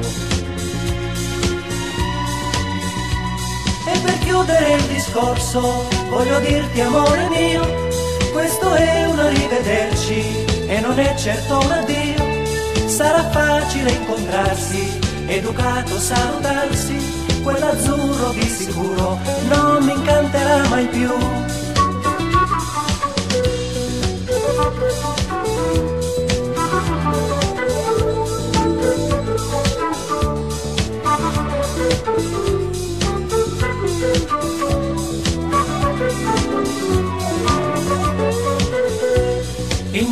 E 3.86 4.00
per 4.00 4.18
chiudere 4.20 4.74
il 4.74 4.84
discorso 4.84 5.88
voglio 6.10 6.40
dirti 6.40 6.82
amore 6.82 7.30
mio, 7.30 7.92
questo 8.34 8.74
è 8.74 9.06
un 9.06 9.20
arrivederci 9.20 10.46
e 10.68 10.80
non 10.82 11.00
è 11.00 11.16
certo 11.16 11.60
un 11.60 11.72
addio 11.72 12.34
sarà 12.88 13.30
facile 13.30 13.92
incontrarsi, 13.92 15.00
educato 15.28 15.98
salutarsi, 15.98 16.98
quell'azzurro 17.42 18.32
di 18.32 18.48
sicuro 18.48 19.18
non 19.48 19.84
mi 19.84 19.94
incanterà 19.94 20.68
mai 20.68 20.88
più. 20.88 21.10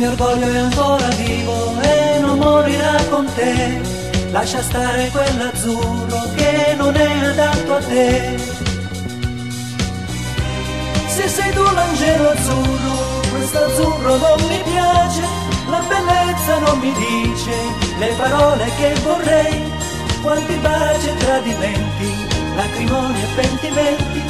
Mio 0.02 0.10
orgoglio 0.10 0.48
è 0.48 0.56
ancora 0.56 1.06
vivo 1.10 1.80
e 1.80 2.18
non 2.18 2.38
morirà 2.38 2.96
con 3.08 3.24
te. 3.36 3.80
Lascia 4.32 4.60
stare 4.60 5.08
quell'azzurro 5.10 6.22
che 6.34 6.74
non 6.76 6.96
è 6.96 7.24
adatto 7.26 7.74
a 7.74 7.78
te. 7.78 8.36
Se 11.06 11.28
sei 11.28 11.52
tu 11.52 11.62
l'angelo 11.62 12.30
azzurro, 12.30 13.20
questo 13.30 13.58
azzurro 13.58 14.16
non 14.16 14.48
mi 14.48 14.60
piace, 14.72 15.22
la 15.70 15.82
bellezza 15.86 16.58
non 16.58 16.78
mi 16.80 16.92
dice 16.94 17.52
le 17.98 18.12
parole 18.16 18.64
che 18.78 18.94
vorrei, 19.04 19.72
quanti 20.20 20.54
baci 20.54 21.08
e 21.10 21.16
tradimenti, 21.16 22.10
lacrimoni 22.56 23.22
e 23.22 23.26
pentimenti, 23.36 24.22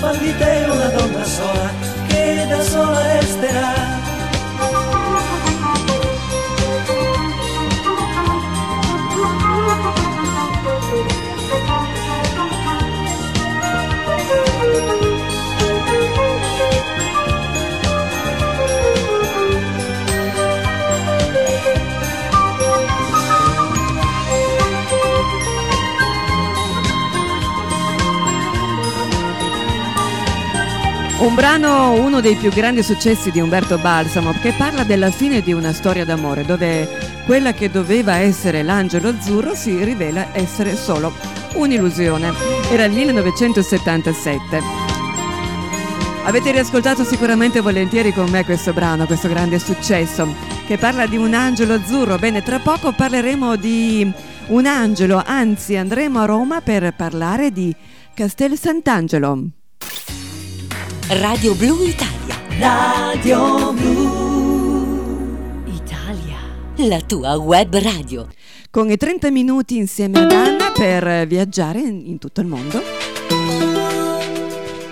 fa 0.00 0.10
te 0.10 0.66
una 0.68 0.86
donna 0.86 1.24
sola 1.24 1.70
che 2.08 2.46
da 2.48 2.62
sola 2.62 3.12
resterà. 3.20 5.09
Un 31.20 31.34
brano, 31.34 31.92
uno 31.92 32.22
dei 32.22 32.34
più 32.34 32.50
grandi 32.50 32.82
successi 32.82 33.30
di 33.30 33.40
Umberto 33.40 33.76
Balsamo, 33.76 34.32
che 34.40 34.54
parla 34.56 34.84
della 34.84 35.10
fine 35.10 35.42
di 35.42 35.52
una 35.52 35.74
storia 35.74 36.06
d'amore, 36.06 36.46
dove 36.46 36.88
quella 37.26 37.52
che 37.52 37.70
doveva 37.70 38.16
essere 38.16 38.62
l'angelo 38.62 39.10
azzurro 39.10 39.54
si 39.54 39.84
rivela 39.84 40.28
essere 40.32 40.74
solo 40.74 41.12
un'illusione. 41.56 42.32
Era 42.70 42.84
il 42.84 42.92
1977. 42.92 44.62
Avete 46.24 46.52
riascoltato 46.52 47.04
sicuramente 47.04 47.60
volentieri 47.60 48.14
con 48.14 48.30
me 48.30 48.42
questo 48.46 48.72
brano, 48.72 49.04
questo 49.04 49.28
grande 49.28 49.58
successo, 49.58 50.26
che 50.66 50.78
parla 50.78 51.04
di 51.04 51.18
un 51.18 51.34
angelo 51.34 51.74
azzurro. 51.74 52.16
Bene, 52.16 52.42
tra 52.42 52.60
poco 52.60 52.92
parleremo 52.92 53.56
di 53.56 54.10
un 54.46 54.64
angelo, 54.64 55.22
anzi 55.22 55.76
andremo 55.76 56.20
a 56.20 56.24
Roma 56.24 56.62
per 56.62 56.94
parlare 56.94 57.52
di 57.52 57.76
Castel 58.14 58.56
Sant'Angelo. 58.56 59.59
Radio 61.12 61.56
Blu 61.56 61.82
Italia. 61.82 62.36
Radio 62.60 63.72
Blu 63.72 65.64
Italia. 65.66 66.36
La 66.88 67.00
tua 67.00 67.34
web 67.34 67.76
radio. 67.78 68.28
Con 68.70 68.88
i 68.92 68.96
30 68.96 69.28
minuti 69.32 69.76
insieme 69.76 70.20
ad 70.20 70.30
Anna 70.30 70.70
per 70.70 71.26
viaggiare 71.26 71.80
in 71.80 72.18
tutto 72.18 72.40
il 72.40 72.46
mondo. 72.46 72.80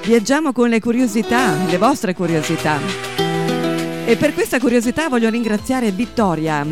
Viaggiamo 0.05 0.51
con 0.53 0.69
le 0.69 0.81
curiosità, 0.81 1.55
le 1.67 1.79
vostre 1.79 2.15
curiosità. 2.15 3.28
E 4.09 4.17
per 4.17 4.33
questa 4.33 4.59
curiosità 4.59 5.11
voglio 5.11 5.29
ringraziare 5.29 5.91
Vittoria. 5.91 6.65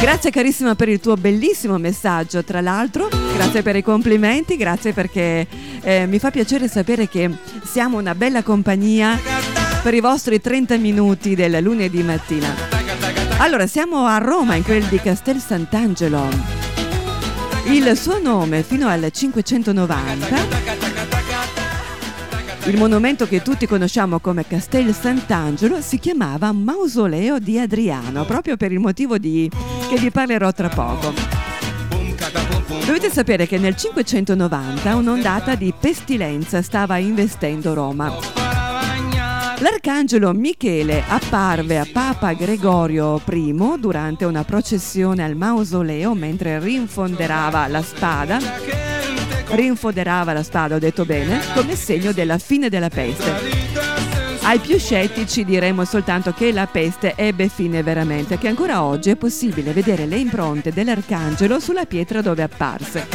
Grazie 0.00 0.32
carissima 0.32 0.74
per 0.74 0.88
il 0.88 0.98
tuo 0.98 1.14
bellissimo 1.14 1.78
messaggio, 1.78 2.42
tra 2.42 2.60
l'altro, 2.60 3.08
grazie 3.34 3.62
per 3.62 3.76
i 3.76 3.84
complimenti, 3.84 4.56
grazie 4.56 4.92
perché 4.92 5.46
eh, 5.80 6.06
mi 6.06 6.18
fa 6.18 6.32
piacere 6.32 6.66
sapere 6.66 7.08
che 7.08 7.30
siamo 7.62 7.98
una 7.98 8.16
bella 8.16 8.42
compagnia 8.42 9.16
per 9.80 9.94
i 9.94 10.00
vostri 10.00 10.40
30 10.40 10.76
minuti 10.78 11.36
del 11.36 11.62
lunedì 11.62 12.02
mattina. 12.02 12.52
Allora, 13.36 13.68
siamo 13.68 14.04
a 14.04 14.18
Roma, 14.18 14.56
in 14.56 14.64
quel 14.64 14.82
di 14.82 14.98
Castel 14.98 15.38
Sant'Angelo. 15.38 16.28
Il 17.66 17.96
suo 17.96 18.20
nome 18.20 18.64
fino 18.64 18.88
al 18.88 19.08
590 19.08 20.61
il 22.66 22.76
monumento 22.76 23.26
che 23.26 23.42
tutti 23.42 23.66
conosciamo 23.66 24.20
come 24.20 24.46
Castel 24.46 24.94
Sant'Angelo 24.94 25.80
si 25.80 25.98
chiamava 25.98 26.52
Mausoleo 26.52 27.38
di 27.38 27.58
Adriano, 27.58 28.24
proprio 28.24 28.56
per 28.56 28.70
il 28.70 28.78
motivo 28.78 29.18
di... 29.18 29.50
che 29.88 29.96
vi 29.96 30.10
parlerò 30.10 30.52
tra 30.52 30.68
poco. 30.68 31.12
Dovete 32.86 33.10
sapere 33.10 33.46
che 33.46 33.58
nel 33.58 33.74
590 33.74 34.94
un'ondata 34.94 35.56
di 35.56 35.74
pestilenza 35.78 36.62
stava 36.62 36.98
investendo 36.98 37.74
Roma. 37.74 38.12
L'arcangelo 39.58 40.32
Michele 40.32 41.02
apparve 41.06 41.78
a 41.78 41.86
Papa 41.90 42.32
Gregorio 42.32 43.20
I 43.28 43.54
durante 43.78 44.24
una 44.24 44.44
processione 44.44 45.24
al 45.24 45.36
mausoleo 45.36 46.14
mentre 46.14 46.58
rinfonderava 46.58 47.66
la 47.68 47.82
spada 47.82 48.91
rinfoderava 49.48 50.32
la 50.32 50.42
spada, 50.42 50.76
ho 50.76 50.78
detto 50.78 51.04
bene, 51.04 51.40
come 51.54 51.76
segno 51.76 52.12
della 52.12 52.38
fine 52.38 52.68
della 52.68 52.88
peste. 52.88 53.90
Ai 54.44 54.58
più 54.58 54.78
scettici 54.78 55.44
diremo 55.44 55.84
soltanto 55.84 56.32
che 56.32 56.52
la 56.52 56.66
peste 56.66 57.14
ebbe 57.16 57.48
fine 57.48 57.82
veramente, 57.82 58.38
che 58.38 58.48
ancora 58.48 58.82
oggi 58.82 59.10
è 59.10 59.16
possibile 59.16 59.72
vedere 59.72 60.06
le 60.06 60.16
impronte 60.16 60.72
dell'arcangelo 60.72 61.60
sulla 61.60 61.84
pietra 61.84 62.20
dove 62.22 62.42
apparse. 62.42 63.06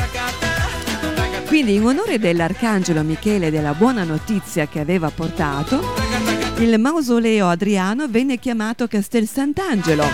Quindi 1.47 1.75
in 1.75 1.85
onore 1.85 2.17
dell'arcangelo 2.17 3.03
Michele 3.03 3.47
e 3.47 3.51
della 3.51 3.73
buona 3.73 4.03
notizia 4.03 4.67
che 4.67 4.79
aveva 4.79 5.09
portato, 5.09 5.93
il 6.57 6.79
mausoleo 6.79 7.47
Adriano 7.47 8.07
venne 8.07 8.37
chiamato 8.37 8.87
Castel 8.87 9.27
Sant'Angelo 9.27 10.05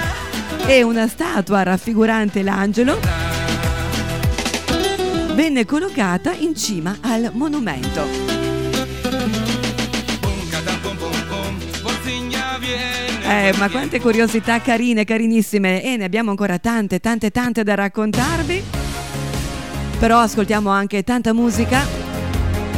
e 0.66 0.84
una 0.84 1.08
statua 1.08 1.64
raffigurante 1.64 2.44
l'angelo 2.44 3.33
venne 5.34 5.66
collocata 5.66 6.32
in 6.34 6.56
cima 6.56 6.98
al 7.02 7.32
monumento. 7.34 8.42
Eh, 13.26 13.54
ma 13.58 13.70
quante 13.70 14.00
curiosità 14.00 14.62
carine, 14.62 15.06
carinissime 15.06 15.82
e 15.82 15.98
ne 15.98 16.04
abbiamo 16.04 16.30
ancora 16.30 16.60
tante, 16.60 17.00
tante, 17.00 17.32
tante 17.32 17.64
da 17.64 17.74
raccontarvi. 17.74 18.64
Però 19.98 20.20
ascoltiamo 20.20 20.70
anche 20.70 21.04
tanta 21.04 21.34
musica. 21.34 21.82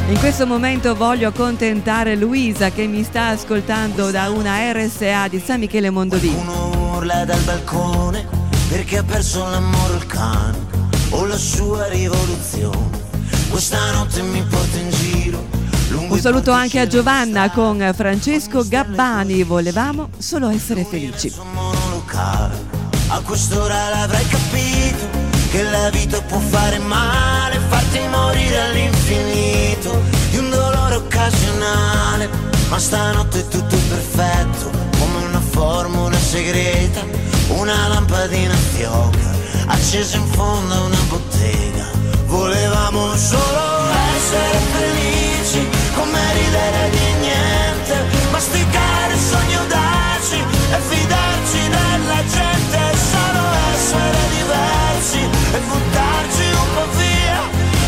In 0.07 0.19
questo 0.19 0.45
momento 0.45 0.95
voglio 0.95 1.29
accontentare 1.29 2.15
Luisa 2.15 2.69
che 2.69 2.85
mi 2.85 3.03
sta 3.03 3.29
ascoltando 3.29 4.11
da 4.11 4.29
una 4.29 4.71
RSA 4.71 5.27
di 5.27 5.41
San 5.43 5.59
Michele 5.59 5.89
Mondovì. 5.89 6.29
Uno 6.29 6.95
urla 6.95 7.25
dal 7.25 7.41
balcone 7.41 8.25
perché 8.69 8.99
ha 8.99 9.03
perso 9.03 9.39
l'amore 9.49 9.95
il 9.95 10.05
cane 10.05 10.74
o 11.11 11.25
la 11.25 11.37
sua 11.37 11.87
rivoluzione. 11.87 13.03
Questa 13.49 13.91
notte 13.91 14.21
mi 14.21 14.43
porta 14.43 14.77
in 14.77 14.89
giro. 14.89 15.43
Un 16.09 16.19
saluto 16.19 16.51
anche 16.51 16.79
a 16.79 16.87
Giovanna 16.87 17.49
con 17.51 17.91
Francesco 17.95 18.67
Gabbani. 18.67 19.43
Volevamo 19.43 20.09
solo 20.17 20.49
essere 20.49 20.83
felici. 20.83 21.33
A 23.07 23.21
quest'ora 23.21 23.89
l'avrai 23.89 24.25
capito 24.27 25.07
che 25.51 25.63
la 25.63 25.89
vita 25.89 26.21
può 26.21 26.39
fare 26.39 26.79
male, 26.79 27.59
farti 27.69 27.99
morire 28.09 28.61
all'infinito 28.61 30.01
di 30.31 30.37
un 30.37 30.49
dolore 30.49 30.95
occasionale. 30.95 32.29
Ma 32.69 32.79
stanotte 32.79 33.39
è 33.39 33.47
tutto 33.47 33.77
perfetto, 33.87 34.71
come 34.97 35.25
una 35.25 35.39
formula 35.39 36.17
segreta, 36.17 37.01
una 37.49 37.87
lampadina 37.87 38.55
fioca 38.55 39.34
accesa 39.67 40.17
in 40.17 40.27
fondo 40.27 40.73
a 40.73 40.81
una 40.83 41.03
bottega. 41.09 41.85
Volevamo 42.25 43.15
solo 43.15 43.89
essere 44.15 44.59
felici, 44.73 45.67
come 45.95 46.19
ridere 46.33 46.89
di 46.89 47.13
niente, 47.21 47.95
masticare 48.31 49.15
sogni 49.17 49.55
audaci 49.55 50.39
e 50.71 50.77
fidarci 50.89 51.61
della 51.69 52.21
gente, 52.35 52.79
solo 53.11 53.43
essere 53.73 54.17
diversi 54.37 55.19
e 55.53 55.59
buttarci 55.59 56.45
un 56.51 56.73
po' 56.73 56.87
via 56.97 57.39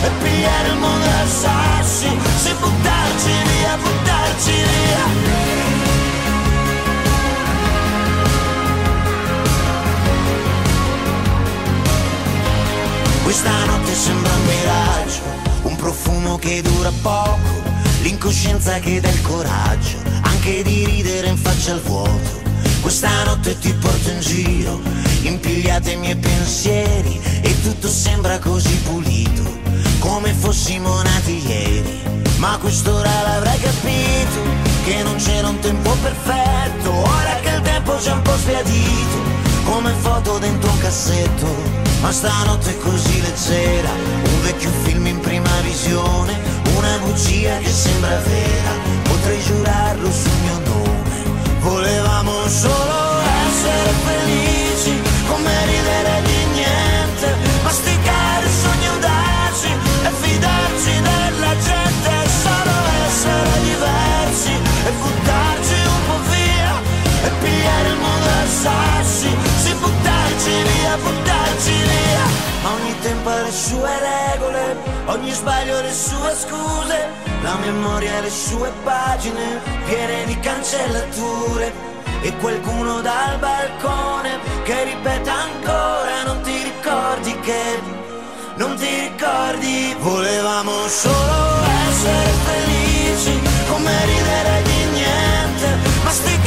e 0.04 0.10
pigliare 0.22 0.68
il 0.70 0.78
mondo 0.78 1.06
a 1.06 1.28
sassi, 1.28 2.10
sì 2.42 2.54
buttarci 2.60 3.32
via, 3.50 3.78
buttarci 3.78 4.52
via. 4.52 5.57
Questa 13.28 13.66
notte 13.66 13.94
sembra 13.94 14.32
un 14.34 14.46
miraggio, 14.46 15.22
un 15.64 15.76
profumo 15.76 16.38
che 16.38 16.62
dura 16.62 16.94
poco, 17.02 17.62
l'incoscienza 18.02 18.80
che 18.80 19.02
dà 19.02 19.10
il 19.10 19.22
coraggio, 19.22 19.98
anche 20.22 20.64
di 20.64 20.86
ridere 20.86 21.28
in 21.28 21.36
faccia 21.36 21.74
al 21.74 21.82
vuoto. 21.82 22.42
Questa 22.80 23.26
notte 23.26 23.60
ti 23.60 23.74
porto 23.74 24.10
in 24.12 24.22
giro, 24.22 24.80
impigliate 25.24 25.92
i 25.92 25.98
miei 25.98 26.16
pensieri 26.16 27.20
e 27.42 27.62
tutto 27.64 27.90
sembra 27.90 28.40
così 28.40 28.74
pulito, 28.78 29.44
come 30.00 30.32
fossimo 30.32 31.02
nati 31.02 31.46
ieri. 31.46 32.00
Ma 32.38 32.58
quest'ora 32.62 33.12
l'avrai 33.24 33.60
capito, 33.60 34.40
che 34.86 35.04
non 35.04 35.18
c'era 35.18 35.50
un 35.50 35.60
tempo 35.60 35.94
perfetto, 36.02 36.94
ora 36.94 37.36
che 37.42 37.50
il 37.50 37.62
tempo 37.62 37.94
c'è 37.98 38.14
un 38.14 38.22
po' 38.22 38.38
sbiadito, 38.38 39.18
come 39.66 39.92
foto 40.00 40.38
dentro 40.38 40.72
un 40.72 40.78
cassetto 40.78 41.87
ma 42.02 42.12
stanotte 42.12 42.72
è 42.72 42.78
così 42.78 43.22
leggera, 43.22 43.90
un 43.90 44.42
vecchio 44.42 44.70
film 44.84 45.08
in 45.08 45.20
prima 45.20 45.50
visione, 45.62 46.34
una 46.76 46.98
bugia 47.00 47.58
che 47.58 47.72
sembra 47.72 48.18
vera, 48.18 48.72
potrei 49.04 49.42
giurarlo 49.42 50.12
sul 50.12 50.32
mio 50.44 50.60
nome. 50.66 50.86
Volevamo 51.60 52.48
solo 52.48 53.20
essere 53.48 53.92
felici, 54.06 55.02
come 55.28 55.66
ridere 55.66 56.22
di 56.24 56.46
niente, 56.54 57.36
masticare 57.64 58.48
sogni 58.62 58.88
audaci 58.88 59.72
e 60.04 60.10
fidarci 60.22 61.02
della 61.02 61.54
gente, 61.58 62.30
solo 62.42 62.76
essere 63.06 63.62
diversi 63.64 64.52
e 64.86 64.92
buttarci 64.92 65.74
un 65.84 66.02
po' 66.08 66.22
via 66.30 66.74
e 67.26 67.30
pigliare 67.42 67.88
il 67.90 67.98
mondo 67.98 68.28
a 68.28 68.48
sassi, 68.48 69.30
si 69.30 69.47
buttarci 70.48 70.64
via, 70.64 70.98
buttarci 70.98 71.72
via. 71.72 72.46
Ogni 72.72 73.00
tempo 73.02 73.30
ha 73.30 73.42
le 73.42 73.52
sue 73.52 73.90
regole, 74.00 74.78
ogni 75.06 75.32
sbaglio 75.32 75.82
le 75.82 75.94
sue 75.94 76.36
scuse, 76.36 77.10
la 77.42 77.56
memoria 77.58 78.22
le 78.22 78.30
sue 78.30 78.72
pagine 78.84 79.62
piene 79.86 80.26
di 80.26 80.40
cancellature. 80.40 81.96
E 82.22 82.36
qualcuno 82.38 83.02
dal 83.02 83.38
balcone 83.40 84.40
che 84.64 84.84
ripete 84.86 85.30
ancora 85.30 86.24
non 86.26 86.42
ti 86.42 86.64
ricordi 86.64 87.40
che 87.42 87.80
non 88.56 88.76
ti 88.76 88.88
ricordi 89.02 89.96
volevamo 90.00 90.88
solo 90.88 91.64
essere 91.90 92.32
felici 92.44 93.40
come 93.70 94.06
ridere 94.06 94.62
di 94.64 94.86
niente. 94.96 95.78
Masticare 96.04 96.47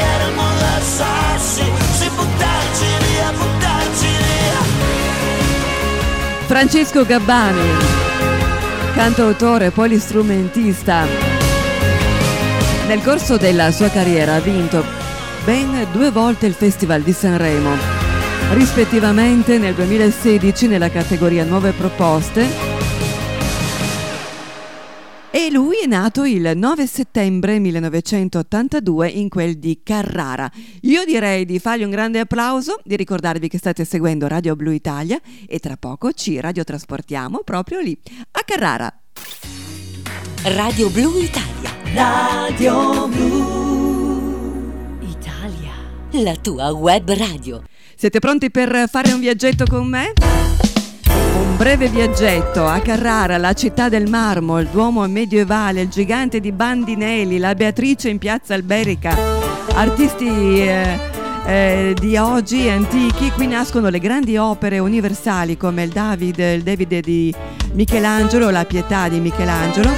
a 0.00 0.80
sassi, 0.80 1.64
sì 1.92 2.08
buttarci 2.08 2.86
via, 3.08 3.30
buttarci 3.32 4.06
via. 4.06 4.60
Francesco 6.46 7.04
Gabbani, 7.04 7.68
cantautore 8.94 9.70
polistrumentista. 9.70 11.06
Nel 12.86 13.02
corso 13.02 13.36
della 13.36 13.70
sua 13.70 13.88
carriera 13.88 14.34
ha 14.34 14.40
vinto 14.40 14.84
ben 15.44 15.86
due 15.92 16.10
volte 16.10 16.46
il 16.46 16.54
Festival 16.54 17.02
di 17.02 17.12
Sanremo, 17.12 17.76
rispettivamente 18.52 19.58
nel 19.58 19.74
2016 19.74 20.66
nella 20.66 20.90
categoria 20.90 21.44
Nuove 21.44 21.72
Proposte 21.72 22.71
E 25.34 25.50
lui 25.50 25.76
è 25.82 25.86
nato 25.86 26.24
il 26.24 26.52
9 26.54 26.86
settembre 26.86 27.58
1982 27.58 29.08
in 29.08 29.30
quel 29.30 29.56
di 29.56 29.80
Carrara. 29.82 30.52
Io 30.82 31.06
direi 31.06 31.46
di 31.46 31.58
fargli 31.58 31.84
un 31.84 31.90
grande 31.90 32.18
applauso, 32.18 32.78
di 32.84 32.96
ricordarvi 32.96 33.48
che 33.48 33.56
state 33.56 33.86
seguendo 33.86 34.28
Radio 34.28 34.54
Blu 34.56 34.72
Italia 34.72 35.18
e 35.46 35.58
tra 35.58 35.78
poco 35.78 36.12
ci 36.12 36.38
radiotrasportiamo 36.38 37.40
proprio 37.44 37.80
lì, 37.80 37.98
a 38.32 38.42
Carrara. 38.44 38.94
Radio 40.42 40.90
Blu 40.90 41.18
Italia. 41.18 41.76
Radio 41.94 43.08
Blu 43.08 44.98
Italia. 45.00 45.72
La 46.22 46.36
tua 46.36 46.72
web 46.72 47.10
radio. 47.10 47.62
Siete 47.96 48.18
pronti 48.18 48.50
per 48.50 48.86
fare 48.86 49.12
un 49.12 49.20
viaggetto 49.20 49.64
con 49.64 49.88
me? 49.88 50.12
Un 51.34 51.56
breve 51.56 51.88
viaggetto 51.88 52.66
a 52.66 52.80
Carrara, 52.80 53.36
la 53.38 53.52
città 53.52 53.88
del 53.88 54.08
marmo, 54.08 54.58
il 54.58 54.68
Duomo 54.68 55.06
medievale, 55.08 55.82
il 55.82 55.88
gigante 55.88 56.40
di 56.40 56.52
Bandinelli, 56.52 57.38
la 57.38 57.54
Beatrice 57.54 58.08
in 58.08 58.18
piazza 58.18 58.54
Alberica, 58.54 59.16
artisti 59.74 60.26
eh, 60.26 60.98
eh, 61.46 61.96
di 61.98 62.16
oggi 62.16 62.68
antichi. 62.68 63.30
Qui 63.30 63.46
nascono 63.46 63.88
le 63.88 63.98
grandi 63.98 64.36
opere 64.36 64.78
universali 64.78 65.56
come 65.56 65.84
il 65.84 65.90
David, 65.90 66.38
il 66.38 66.62
Davide 66.62 67.00
di 67.00 67.34
Michelangelo, 67.72 68.50
la 68.50 68.64
Pietà 68.64 69.08
di 69.08 69.20
Michelangelo. 69.20 69.90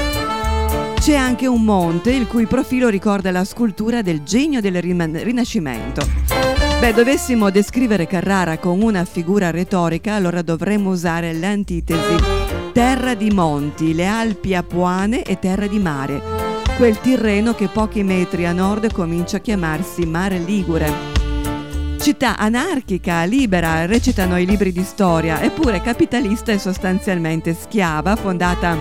C'è 0.95 1.17
anche 1.17 1.47
un 1.47 1.63
monte 1.63 2.13
il 2.13 2.27
cui 2.27 2.47
profilo 2.47 2.89
ricorda 2.89 3.31
la 3.31 3.45
scultura 3.45 4.01
del 4.01 4.23
genio 4.23 4.61
del 4.61 4.81
Rinascimento. 4.81 6.54
Beh, 6.81 6.93
dovessimo 6.93 7.51
descrivere 7.51 8.07
Carrara 8.07 8.59
con 8.59 8.83
una 8.83 9.05
figura 9.05 9.51
retorica, 9.51 10.15
allora 10.15 10.43
dovremmo 10.43 10.91
usare 10.91 11.33
l'antitesi. 11.33 12.17
Terra 12.73 13.15
di 13.15 13.31
monti, 13.31 13.95
le 13.95 14.07
Alpi 14.07 14.55
apuane 14.55 15.23
e 15.23 15.39
terra 15.39 15.67
di 15.67 15.79
mare. 15.79 16.21
Quel 16.77 17.01
Tirreno 17.01 17.55
che 17.55 17.69
pochi 17.69 18.03
metri 18.03 18.47
a 18.47 18.53
nord 18.53 18.93
comincia 18.93 19.37
a 19.37 19.41
chiamarsi 19.41 20.05
Mare 20.05 20.39
Ligure. 20.39 20.93
Città 21.99 22.37
anarchica, 22.37 23.25
libera, 23.25 23.87
recitano 23.87 24.39
i 24.39 24.45
libri 24.45 24.73
di 24.73 24.83
storia, 24.83 25.41
eppure 25.41 25.81
capitalista 25.81 26.53
e 26.53 26.59
sostanzialmente 26.59 27.55
schiava, 27.55 28.15
fondata 28.15 28.77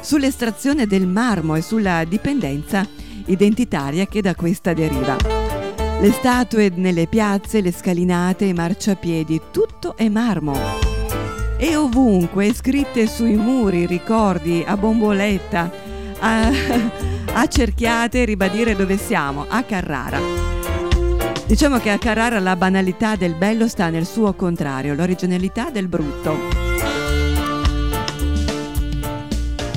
sull'estrazione 0.00 0.86
del 0.86 1.06
marmo 1.06 1.56
e 1.56 1.62
sulla 1.62 2.04
dipendenza 2.04 2.86
identitaria 3.26 4.06
che 4.06 4.22
da 4.22 4.34
questa 4.34 4.72
deriva. 4.72 5.43
Le 6.04 6.12
statue 6.12 6.70
nelle 6.74 7.06
piazze, 7.06 7.62
le 7.62 7.72
scalinate, 7.72 8.44
i 8.44 8.52
marciapiedi, 8.52 9.40
tutto 9.50 9.96
è 9.96 10.10
marmo. 10.10 10.54
E 11.56 11.76
ovunque, 11.76 12.52
scritte 12.52 13.06
sui 13.06 13.36
muri, 13.36 13.86
ricordi 13.86 14.62
a 14.66 14.76
bomboletta, 14.76 15.72
a, 16.18 16.50
accerchiate, 17.32 18.26
ribadire 18.26 18.76
dove 18.76 18.98
siamo, 18.98 19.46
a 19.48 19.62
Carrara. 19.62 20.20
Diciamo 21.46 21.78
che 21.78 21.88
a 21.88 21.96
Carrara 21.96 22.38
la 22.38 22.56
banalità 22.56 23.16
del 23.16 23.34
bello 23.34 23.66
sta 23.66 23.88
nel 23.88 24.04
suo 24.04 24.34
contrario, 24.34 24.92
l'originalità 24.92 25.70
del 25.70 25.88
brutto. 25.88 26.63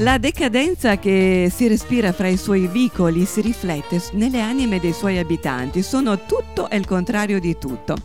La 0.02 0.20
decadenza 0.20 1.00
che 1.00 1.52
si 1.52 1.68
respira 1.68 2.12
fra 2.12 2.28
i 2.28 2.38
suoi 2.38 2.68
vicoli 2.68 3.26
si 3.26 3.42
riflette 3.42 4.00
nelle 4.12 4.40
anime 4.42 4.80
dei 4.80 4.94
suoi 4.94 5.18
abitanti. 5.18 5.82
Sono 5.82 6.26
tutto 6.26 6.70
e 6.70 6.78
il 6.78 6.86
contrario 6.86 7.40
di 7.40 7.58
tutto. 7.58 7.96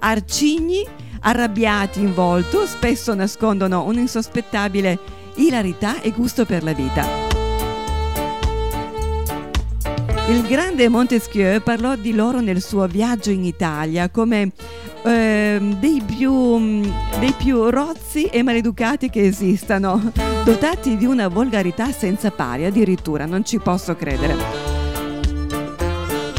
Arcigni, 0.00 0.84
arrabbiati 1.20 2.00
in 2.00 2.14
volto, 2.14 2.66
spesso 2.66 3.14
nascondono 3.14 3.84
un'insospettabile 3.84 4.98
ilarità 5.36 6.00
e 6.00 6.10
gusto 6.10 6.44
per 6.44 6.64
la 6.64 6.72
vita. 6.72 7.35
Il 10.28 10.42
grande 10.42 10.88
Montesquieu 10.88 11.60
parlò 11.60 11.94
di 11.94 12.12
loro 12.12 12.40
nel 12.40 12.60
suo 12.60 12.86
viaggio 12.88 13.30
in 13.30 13.44
Italia 13.44 14.08
come 14.08 14.50
eh, 15.04 15.76
dei, 15.78 16.02
più, 16.04 16.80
dei 17.20 17.32
più 17.36 17.70
rozzi 17.70 18.24
e 18.24 18.42
maleducati 18.42 19.08
che 19.08 19.24
esistano, 19.24 20.12
dotati 20.44 20.96
di 20.96 21.04
una 21.04 21.28
volgarità 21.28 21.92
senza 21.92 22.32
pari, 22.32 22.64
addirittura, 22.64 23.24
non 23.24 23.44
ci 23.44 23.60
posso 23.60 23.94
credere. 23.94 24.34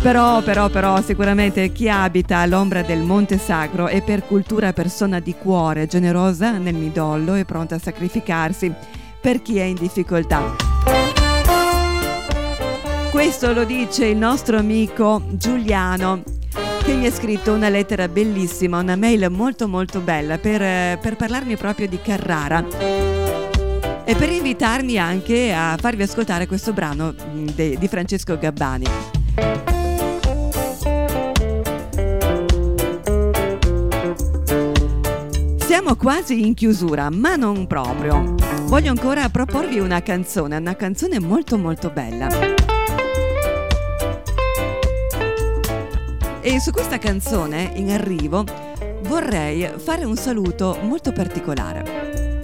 Però, 0.02 0.41
però, 0.41 0.67
però, 0.67 1.02
sicuramente 1.02 1.71
chi 1.71 1.89
abita 1.89 2.39
all'ombra 2.39 2.82
del 2.82 3.00
Monte 3.00 3.38
Sacro 3.38 3.88
è 3.88 4.02
per 4.04 4.26
cultura 4.26 4.73
persona 4.73 5.21
di 5.21 5.34
cuore, 5.34 5.88
generosa 5.88 6.58
nel 6.58 6.76
midollo 6.76 7.36
e 7.36 7.45
pronta 7.45 7.76
a 7.76 7.80
sacrificarsi 7.80 8.71
per 9.19 9.41
chi 9.41 9.58
è 9.58 9.63
in 9.63 9.76
difficoltà. 9.76 10.77
Questo 13.17 13.51
lo 13.51 13.63
dice 13.63 14.06
il 14.06 14.15
nostro 14.15 14.60
amico 14.60 15.23
Giuliano 15.32 16.21
che 16.84 16.93
mi 16.93 17.08
ha 17.08 17.12
scritto 17.12 17.51
una 17.51 17.67
lettera 17.67 18.08
bellissima, 18.08 18.80
una 18.80 18.95
mail 18.95 19.32
molto 19.32 19.67
molto 19.67 20.01
bella 20.01 20.38
per, 20.38 20.99
per 20.99 21.15
parlarmi 21.15 21.58
proprio 21.58 21.88
di 21.88 21.99
Carrara 21.99 22.63
e 24.06 24.15
per 24.15 24.32
invitarmi 24.32 24.99
anche 24.99 25.51
a 25.51 25.75
farvi 25.80 26.03
ascoltare 26.03 26.45
questo 26.45 26.73
brano 26.73 27.12
mm, 27.12 27.47
de, 27.56 27.77
di 27.80 27.88
Francesco 27.88 28.38
Gabbani. 28.38 28.86
Siamo 35.58 35.95
quasi 35.95 36.45
in 36.45 36.53
chiusura, 36.53 37.10
ma 37.10 37.36
non 37.36 37.65
proprio. 37.65 38.36
Voglio 38.65 38.91
ancora 38.91 39.27
proporvi 39.30 39.80
una 39.80 40.03
canzone, 40.03 40.58
una 40.58 40.75
canzone 40.75 41.19
molto 41.19 41.58
molto 41.58 41.89
bella. 41.89 42.57
E 46.48 46.62
su 46.62 46.72
questa 46.72 46.98
canzone, 46.98 47.74
in 47.76 47.92
arrivo, 47.92 48.46
vorrei 49.02 49.70
fare 49.76 50.06
un 50.06 50.16
saluto 50.16 50.80
molto 50.82 51.12
particolare. 51.12 52.40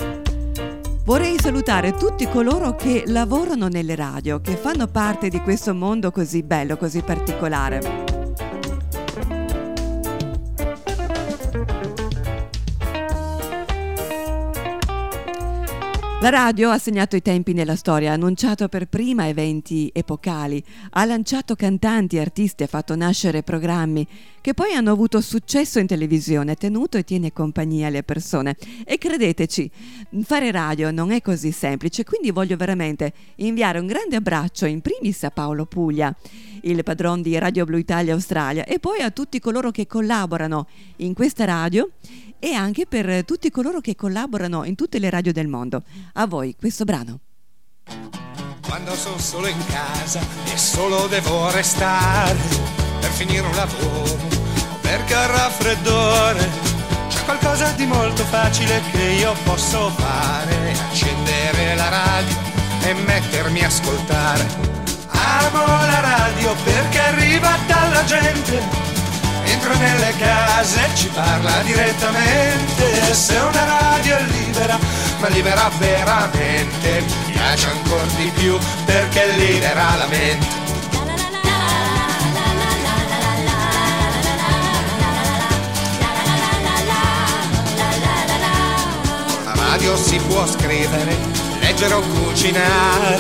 Vorrei 1.06 1.40
salutare 1.40 1.94
tutti 1.94 2.28
coloro 2.28 2.76
che 2.76 3.06
lavorano 3.08 3.70
nelle 3.70 3.96
radio, 3.96 4.42
che 4.42 4.58
fanno 4.58 4.88
parte 4.88 5.30
di 5.30 5.40
questo 5.40 5.74
mondo 5.74 6.12
così 6.12 6.44
bello, 6.44 6.76
così 6.76 7.02
particolare. 7.02 8.13
La 16.24 16.30
radio 16.30 16.70
ha 16.70 16.78
segnato 16.78 17.18
i 17.18 17.22
tempi 17.22 17.52
nella 17.52 17.76
storia, 17.76 18.12
ha 18.12 18.14
annunciato 18.14 18.70
per 18.70 18.88
prima 18.88 19.28
eventi 19.28 19.92
epocali, 19.94 20.64
ha 20.92 21.04
lanciato 21.04 21.54
cantanti, 21.54 22.18
artisti, 22.18 22.64
ha 22.64 22.68
fatto 22.68 22.96
nascere 22.96 23.44
programmi 23.44 24.08
che 24.44 24.54
poi 24.54 24.74
hanno 24.74 24.92
avuto 24.92 25.22
successo 25.22 25.80
in 25.80 25.88
televisione, 25.88 26.56
tenuto 26.56 26.98
e 26.98 27.06
tiene 27.06 27.32
compagnia 27.32 27.88
alle 27.88 28.04
persone. 28.04 28.58
E 28.84 28.98
credeteci, 28.98 29.72
fare 30.24 30.52
radio 30.52 30.92
non 30.92 31.14
è 31.14 31.22
così 31.22 31.54
semplice, 31.54 32.04
quindi 32.04 32.30
voglio 32.30 32.58
veramente 32.58 33.14
inviare 33.36 33.80
un 33.80 33.88
grande 33.88 34.18
abbraccio 34.18 34.66
in 34.66 34.82
primis 34.82 35.24
a 35.24 35.32
Paolo 35.32 35.66
Puglia, 35.66 36.14
il 36.64 36.84
padron 36.84 37.22
di 37.22 37.38
Radio 37.38 37.64
Blu 37.64 37.78
Italia 37.78 38.12
Australia, 38.12 38.66
e 38.66 38.80
poi 38.80 39.00
a 39.00 39.12
tutti 39.12 39.40
coloro 39.40 39.72
che 39.72 39.88
collaborano 39.88 40.68
in 40.98 41.14
questa 41.14 41.46
radio 41.46 41.92
e 42.38 42.52
anche 42.52 42.86
per 42.86 43.24
tutti 43.24 43.50
coloro 43.50 43.80
che 43.80 43.96
collaborano 43.96 44.66
in 44.66 44.76
tutte 44.76 45.00
le 45.00 45.10
radio 45.10 45.32
del 45.32 45.48
mondo. 45.48 45.84
A 46.16 46.28
voi 46.28 46.54
questo 46.60 46.84
brano. 46.84 47.22
Quando 48.68 48.94
sono 48.96 49.18
solo 49.20 49.48
in 49.48 49.66
casa 49.68 50.20
e 50.54 50.58
solo 50.58 51.08
devo 51.08 51.50
restare 51.52 52.38
per 53.00 53.12
finire 53.12 53.46
un 53.46 53.56
lavoro 53.56 54.33
ho 54.96 55.28
raffreddore, 55.28 56.50
c'è 57.10 57.24
qualcosa 57.26 57.72
di 57.72 57.86
molto 57.86 58.24
facile 58.26 58.82
che 58.92 59.02
io 59.02 59.34
posso 59.44 59.92
fare, 59.98 60.76
accendere 60.90 61.76
la 61.76 61.90
radio 61.90 62.36
e 62.84 62.94
mettermi 62.94 63.64
a 63.64 63.68
ascoltare. 63.68 64.46
Amo 65.08 65.66
la 65.66 66.00
radio 66.00 66.54
perché 66.64 67.00
arriva 67.00 67.58
dalla 67.66 68.04
gente 68.04 68.84
entra 69.46 69.74
nelle 69.76 70.14
case 70.18 70.80
e 70.80 70.96
ci 70.96 71.08
parla 71.08 71.62
direttamente. 71.64 73.14
Se 73.14 73.36
una 73.36 73.64
radio 73.64 74.18
è 74.18 74.24
libera, 74.24 74.78
ma 75.20 75.28
libera 75.30 75.70
veramente, 75.78 77.02
mi 77.02 77.32
piace 77.32 77.68
ancora 77.68 78.04
di 78.18 78.32
più 78.36 78.58
perché 78.86 79.28
libera 79.38 79.96
la 79.96 80.08
mente. 80.08 80.63
Radio 89.84 89.98
si 89.98 90.18
può 90.28 90.48
scrivere, 90.48 91.14
leggere 91.60 91.94
o 91.94 92.00
cucinare, 92.00 93.18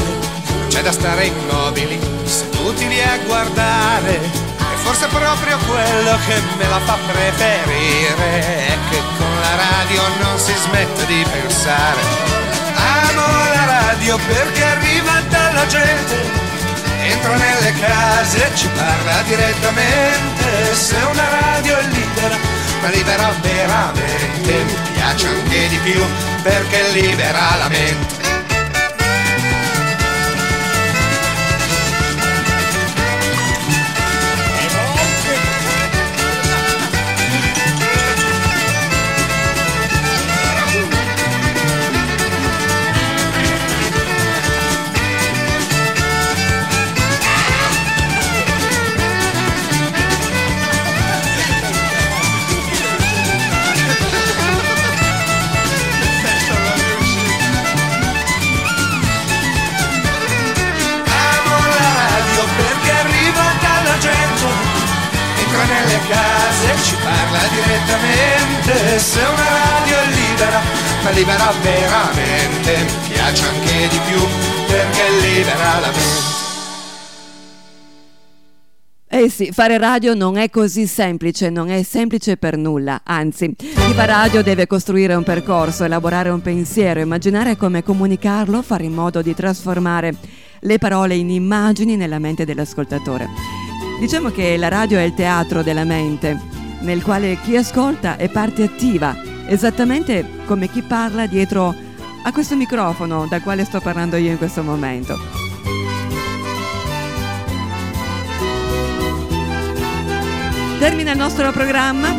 c'è 0.70 0.82
da 0.82 0.94
stare 0.94 1.26
immobili, 1.26 2.00
seduti 2.24 2.88
lì 2.88 3.02
a 3.02 3.18
guardare 3.26 4.22
Forse 4.84 5.08
proprio 5.08 5.58
quello 5.68 6.18
che 6.26 6.42
me 6.58 6.68
la 6.70 6.80
fa 6.80 6.98
preferire 7.12 8.68
è 8.68 8.78
che 8.90 9.02
con 9.18 9.34
la 9.42 9.56
radio 9.56 10.02
non 10.22 10.38
si 10.38 10.54
smette 10.54 11.06
di 11.06 11.26
pensare. 11.32 12.02
Amo 12.76 13.26
la 13.54 13.66
radio 13.66 14.18
perché 14.18 14.64
arriva 14.64 15.22
dalla 15.30 15.66
gente. 15.68 16.16
Entra 17.02 17.36
nelle 17.36 17.74
case, 17.80 18.52
ci 18.56 18.68
parla 18.76 19.22
direttamente. 19.22 20.76
Se 20.76 20.96
una 20.96 21.28
radio 21.30 21.78
è 21.78 21.84
libera, 21.84 22.63
ma 22.84 22.90
libera 22.90 23.34
veramente, 23.40 24.64
mi 24.66 24.74
piace 24.92 25.28
anche 25.28 25.68
di 25.70 25.78
più 25.78 26.02
perché 26.42 26.90
libera 26.92 27.56
la 27.58 27.70
mente. 27.70 28.23
Direttamente. 68.94 69.00
Se 69.00 69.20
una 69.20 69.48
radio 69.50 69.98
è 69.98 70.08
libera, 70.14 70.62
ma 71.04 71.10
libera 71.10 71.52
veramente, 71.62 72.78
mi 72.84 73.14
piace 73.14 73.48
anche 73.48 73.88
di 73.90 74.00
più 74.08 74.20
perché 74.68 75.04
libera 75.22 75.80
la 75.80 75.88
mente. 75.88 76.42
Eh 79.16 79.30
sì, 79.30 79.52
fare 79.52 79.78
radio 79.78 80.16
non 80.16 80.38
è 80.38 80.50
così 80.50 80.88
semplice, 80.88 81.52
non 81.52 81.70
è 81.70 81.84
semplice 81.84 82.36
per 82.36 82.58
nulla, 82.58 83.02
anzi, 83.04 83.54
chi 83.56 83.94
fa 83.94 84.06
radio 84.06 84.42
deve 84.42 84.66
costruire 84.66 85.14
un 85.14 85.22
percorso, 85.22 85.84
elaborare 85.84 86.30
un 86.30 86.42
pensiero, 86.42 87.00
immaginare 87.00 87.56
come 87.56 87.84
comunicarlo, 87.84 88.64
fare 88.64 88.86
in 88.86 88.94
modo 88.94 89.22
di 89.22 89.36
trasformare 89.36 90.16
le 90.62 90.78
parole 90.80 91.14
in 91.14 91.30
immagini 91.30 91.96
nella 91.96 92.18
mente 92.18 92.44
dell'ascoltatore. 92.44 93.30
Diciamo 94.00 94.32
che 94.32 94.58
la 94.58 94.70
radio 94.70 94.98
è 94.98 95.04
il 95.04 95.14
teatro 95.14 95.62
della 95.62 95.84
mente, 95.84 96.40
nel 96.84 97.04
quale 97.04 97.38
chi 97.42 97.58
ascolta 97.58 98.18
è 98.18 98.30
parte 98.30 98.64
attiva, 98.64 99.16
esattamente 99.46 100.26
come 100.46 100.70
chi 100.70 100.82
parla 100.82 101.26
dietro 101.26 101.74
a 102.26 102.32
questo 102.32 102.56
microfono 102.56 103.26
dal 103.28 103.42
quale 103.42 103.66
sto 103.66 103.82
parlando 103.82 104.16
io 104.16 104.32
in 104.32 104.38
questo 104.38 104.64
momento. 104.64 105.18
Termina 110.80 111.12
il 111.12 111.18
nostro 111.18 111.52
programma 111.52 112.10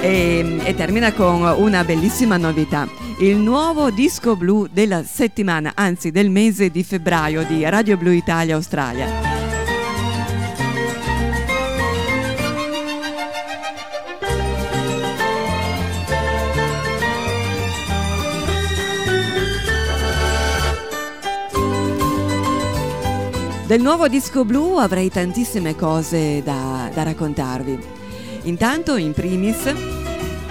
e, 0.00 0.60
e 0.64 0.74
termina 0.74 1.12
con 1.12 1.42
una 1.58 1.84
bellissima 1.84 2.36
novità. 2.36 2.88
Il 3.20 3.36
nuovo 3.36 3.90
disco 3.90 4.34
blu 4.34 4.66
della 4.68 5.04
settimana, 5.04 5.72
anzi 5.76 6.10
del 6.10 6.30
mese 6.30 6.70
di 6.70 6.82
febbraio 6.82 7.44
di 7.44 7.62
Radio 7.68 7.96
Blu 7.96 8.10
Italia 8.10 8.56
Australia. 8.56 9.33
Del 23.74 23.82
nuovo 23.82 24.06
disco 24.06 24.44
blu 24.44 24.76
avrei 24.76 25.10
tantissime 25.10 25.74
cose 25.74 26.44
da, 26.44 26.88
da 26.94 27.02
raccontarvi. 27.02 27.76
Intanto, 28.42 28.94
in 28.94 29.12
primis, 29.12 29.64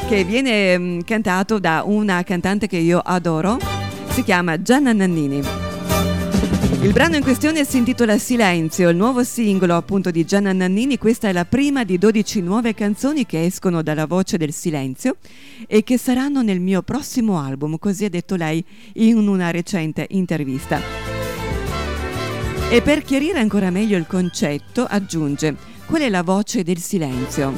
che 0.09 0.25
viene 0.25 0.77
mm, 0.77 0.99
cantato 1.05 1.57
da 1.57 1.83
una 1.85 2.21
cantante 2.23 2.67
che 2.67 2.75
io 2.75 2.99
adoro, 2.99 3.57
si 4.09 4.23
chiama 4.23 4.61
Gianna 4.61 4.91
Nannini. 4.91 5.41
Il 6.81 6.91
brano 6.91 7.15
in 7.15 7.23
questione 7.23 7.63
si 7.63 7.77
intitola 7.77 8.17
Silenzio, 8.17 8.89
il 8.89 8.97
nuovo 8.97 9.23
singolo 9.23 9.77
appunto 9.77 10.11
di 10.11 10.25
Gianna 10.25 10.51
Nannini. 10.51 10.97
Questa 10.97 11.29
è 11.29 11.31
la 11.31 11.45
prima 11.45 11.85
di 11.85 11.97
12 11.97 12.41
nuove 12.41 12.73
canzoni 12.73 13.25
che 13.25 13.45
escono 13.45 13.81
dalla 13.81 14.05
voce 14.05 14.35
del 14.35 14.51
silenzio 14.51 15.15
e 15.65 15.85
che 15.85 15.97
saranno 15.97 16.41
nel 16.41 16.59
mio 16.59 16.81
prossimo 16.81 17.39
album, 17.39 17.77
così 17.79 18.03
ha 18.03 18.09
detto 18.09 18.35
lei 18.35 18.61
in 18.95 19.15
una 19.29 19.49
recente 19.49 20.07
intervista. 20.09 21.12
E 22.73 22.81
per 22.81 23.03
chiarire 23.03 23.37
ancora 23.37 23.69
meglio 23.69 23.99
il 23.99 24.07
concetto, 24.07 24.83
aggiunge, 24.89 25.55
qual 25.85 26.01
è 26.01 26.09
la 26.09 26.23
voce 26.23 26.63
del 26.63 26.79
silenzio? 26.79 27.53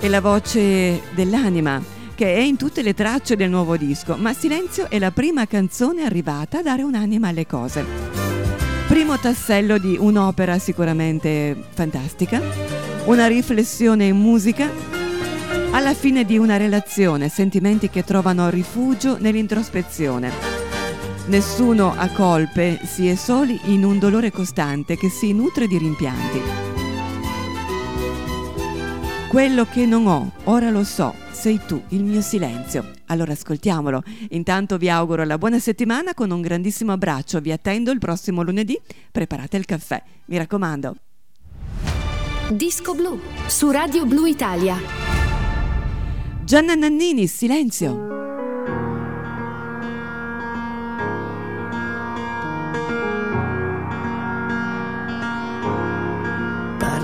È 0.00 0.08
la 0.08 0.22
voce 0.22 1.02
dell'anima, 1.14 1.82
che 2.14 2.34
è 2.34 2.38
in 2.38 2.56
tutte 2.56 2.80
le 2.80 2.94
tracce 2.94 3.36
del 3.36 3.50
nuovo 3.50 3.76
disco, 3.76 4.16
ma 4.16 4.32
Silenzio 4.32 4.88
è 4.88 4.98
la 4.98 5.10
prima 5.10 5.46
canzone 5.46 6.04
arrivata 6.04 6.60
a 6.60 6.62
dare 6.62 6.82
un'anima 6.82 7.28
alle 7.28 7.46
cose. 7.46 7.84
Primo 8.88 9.18
tassello 9.18 9.76
di 9.76 9.98
un'opera 10.00 10.58
sicuramente 10.58 11.62
fantastica, 11.74 12.40
una 13.04 13.26
riflessione 13.26 14.06
in 14.06 14.16
musica, 14.16 14.66
alla 15.72 15.92
fine 15.92 16.24
di 16.24 16.38
una 16.38 16.56
relazione, 16.56 17.28
sentimenti 17.28 17.90
che 17.90 18.02
trovano 18.02 18.48
rifugio 18.48 19.18
nell'introspezione. 19.20 20.65
Nessuno 21.28 21.92
ha 21.92 22.08
colpe, 22.10 22.78
si 22.84 23.08
è 23.08 23.16
soli 23.16 23.58
in 23.64 23.82
un 23.82 23.98
dolore 23.98 24.30
costante 24.30 24.96
che 24.96 25.08
si 25.08 25.32
nutre 25.32 25.66
di 25.66 25.76
rimpianti. 25.76 26.40
Quello 29.28 29.64
che 29.64 29.86
non 29.86 30.06
ho, 30.06 30.30
ora 30.44 30.70
lo 30.70 30.84
so, 30.84 31.12
sei 31.32 31.60
tu, 31.66 31.82
il 31.88 32.04
mio 32.04 32.20
silenzio. 32.20 32.92
Allora 33.06 33.32
ascoltiamolo. 33.32 34.04
Intanto 34.30 34.78
vi 34.78 34.88
auguro 34.88 35.24
la 35.24 35.36
buona 35.36 35.58
settimana 35.58 36.14
con 36.14 36.30
un 36.30 36.40
grandissimo 36.40 36.92
abbraccio. 36.92 37.40
Vi 37.40 37.50
attendo 37.50 37.90
il 37.90 37.98
prossimo 37.98 38.42
lunedì. 38.42 38.80
Preparate 39.10 39.56
il 39.56 39.64
caffè, 39.64 40.00
mi 40.26 40.36
raccomando. 40.36 40.94
Disco 42.52 42.94
blu 42.94 43.20
su 43.48 43.70
Radio 43.72 44.06
Blu 44.06 44.26
Italia. 44.26 44.76
Gianna 46.44 46.76
Nannini, 46.76 47.26
silenzio. 47.26 48.05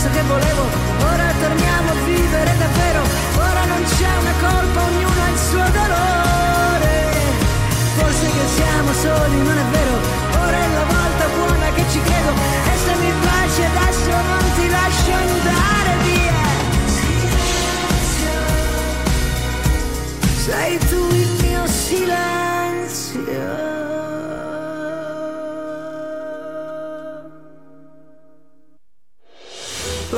questo 0.00 0.18
che 0.18 0.24
volevo, 0.26 0.64
ora 1.12 1.28
torniamo 1.40 1.90
a 1.90 1.94
vivere 2.06 2.56
davvero, 2.56 3.02
ora 3.36 3.64
non 3.66 3.82
c'è 3.84 4.08
una 4.16 4.32
colpa, 4.40 4.80
ognuno 4.80 5.20
ha 5.20 5.28
il 5.28 5.38
suo 5.38 5.66
dolore. 5.76 6.94
Forse 8.00 8.26
che 8.32 8.44
siamo 8.56 8.92
soli, 8.94 9.36
non 9.44 9.58
è 9.58 9.66
vero, 9.76 9.96
ora 10.40 10.56
è 10.56 10.68
la 10.72 10.84
volta 10.84 11.24
buona 11.36 11.68
che 11.74 11.84
ci 11.92 12.00
credo, 12.00 12.32
e 12.32 12.76
se 12.80 12.94
mi 12.96 13.12
piace 13.20 13.64
adesso 13.66 14.10
non 14.10 14.44
ti 14.56 14.68
lascio 14.70 15.12
andare 15.12 15.92
via. 16.08 16.38
Sei 20.46 20.78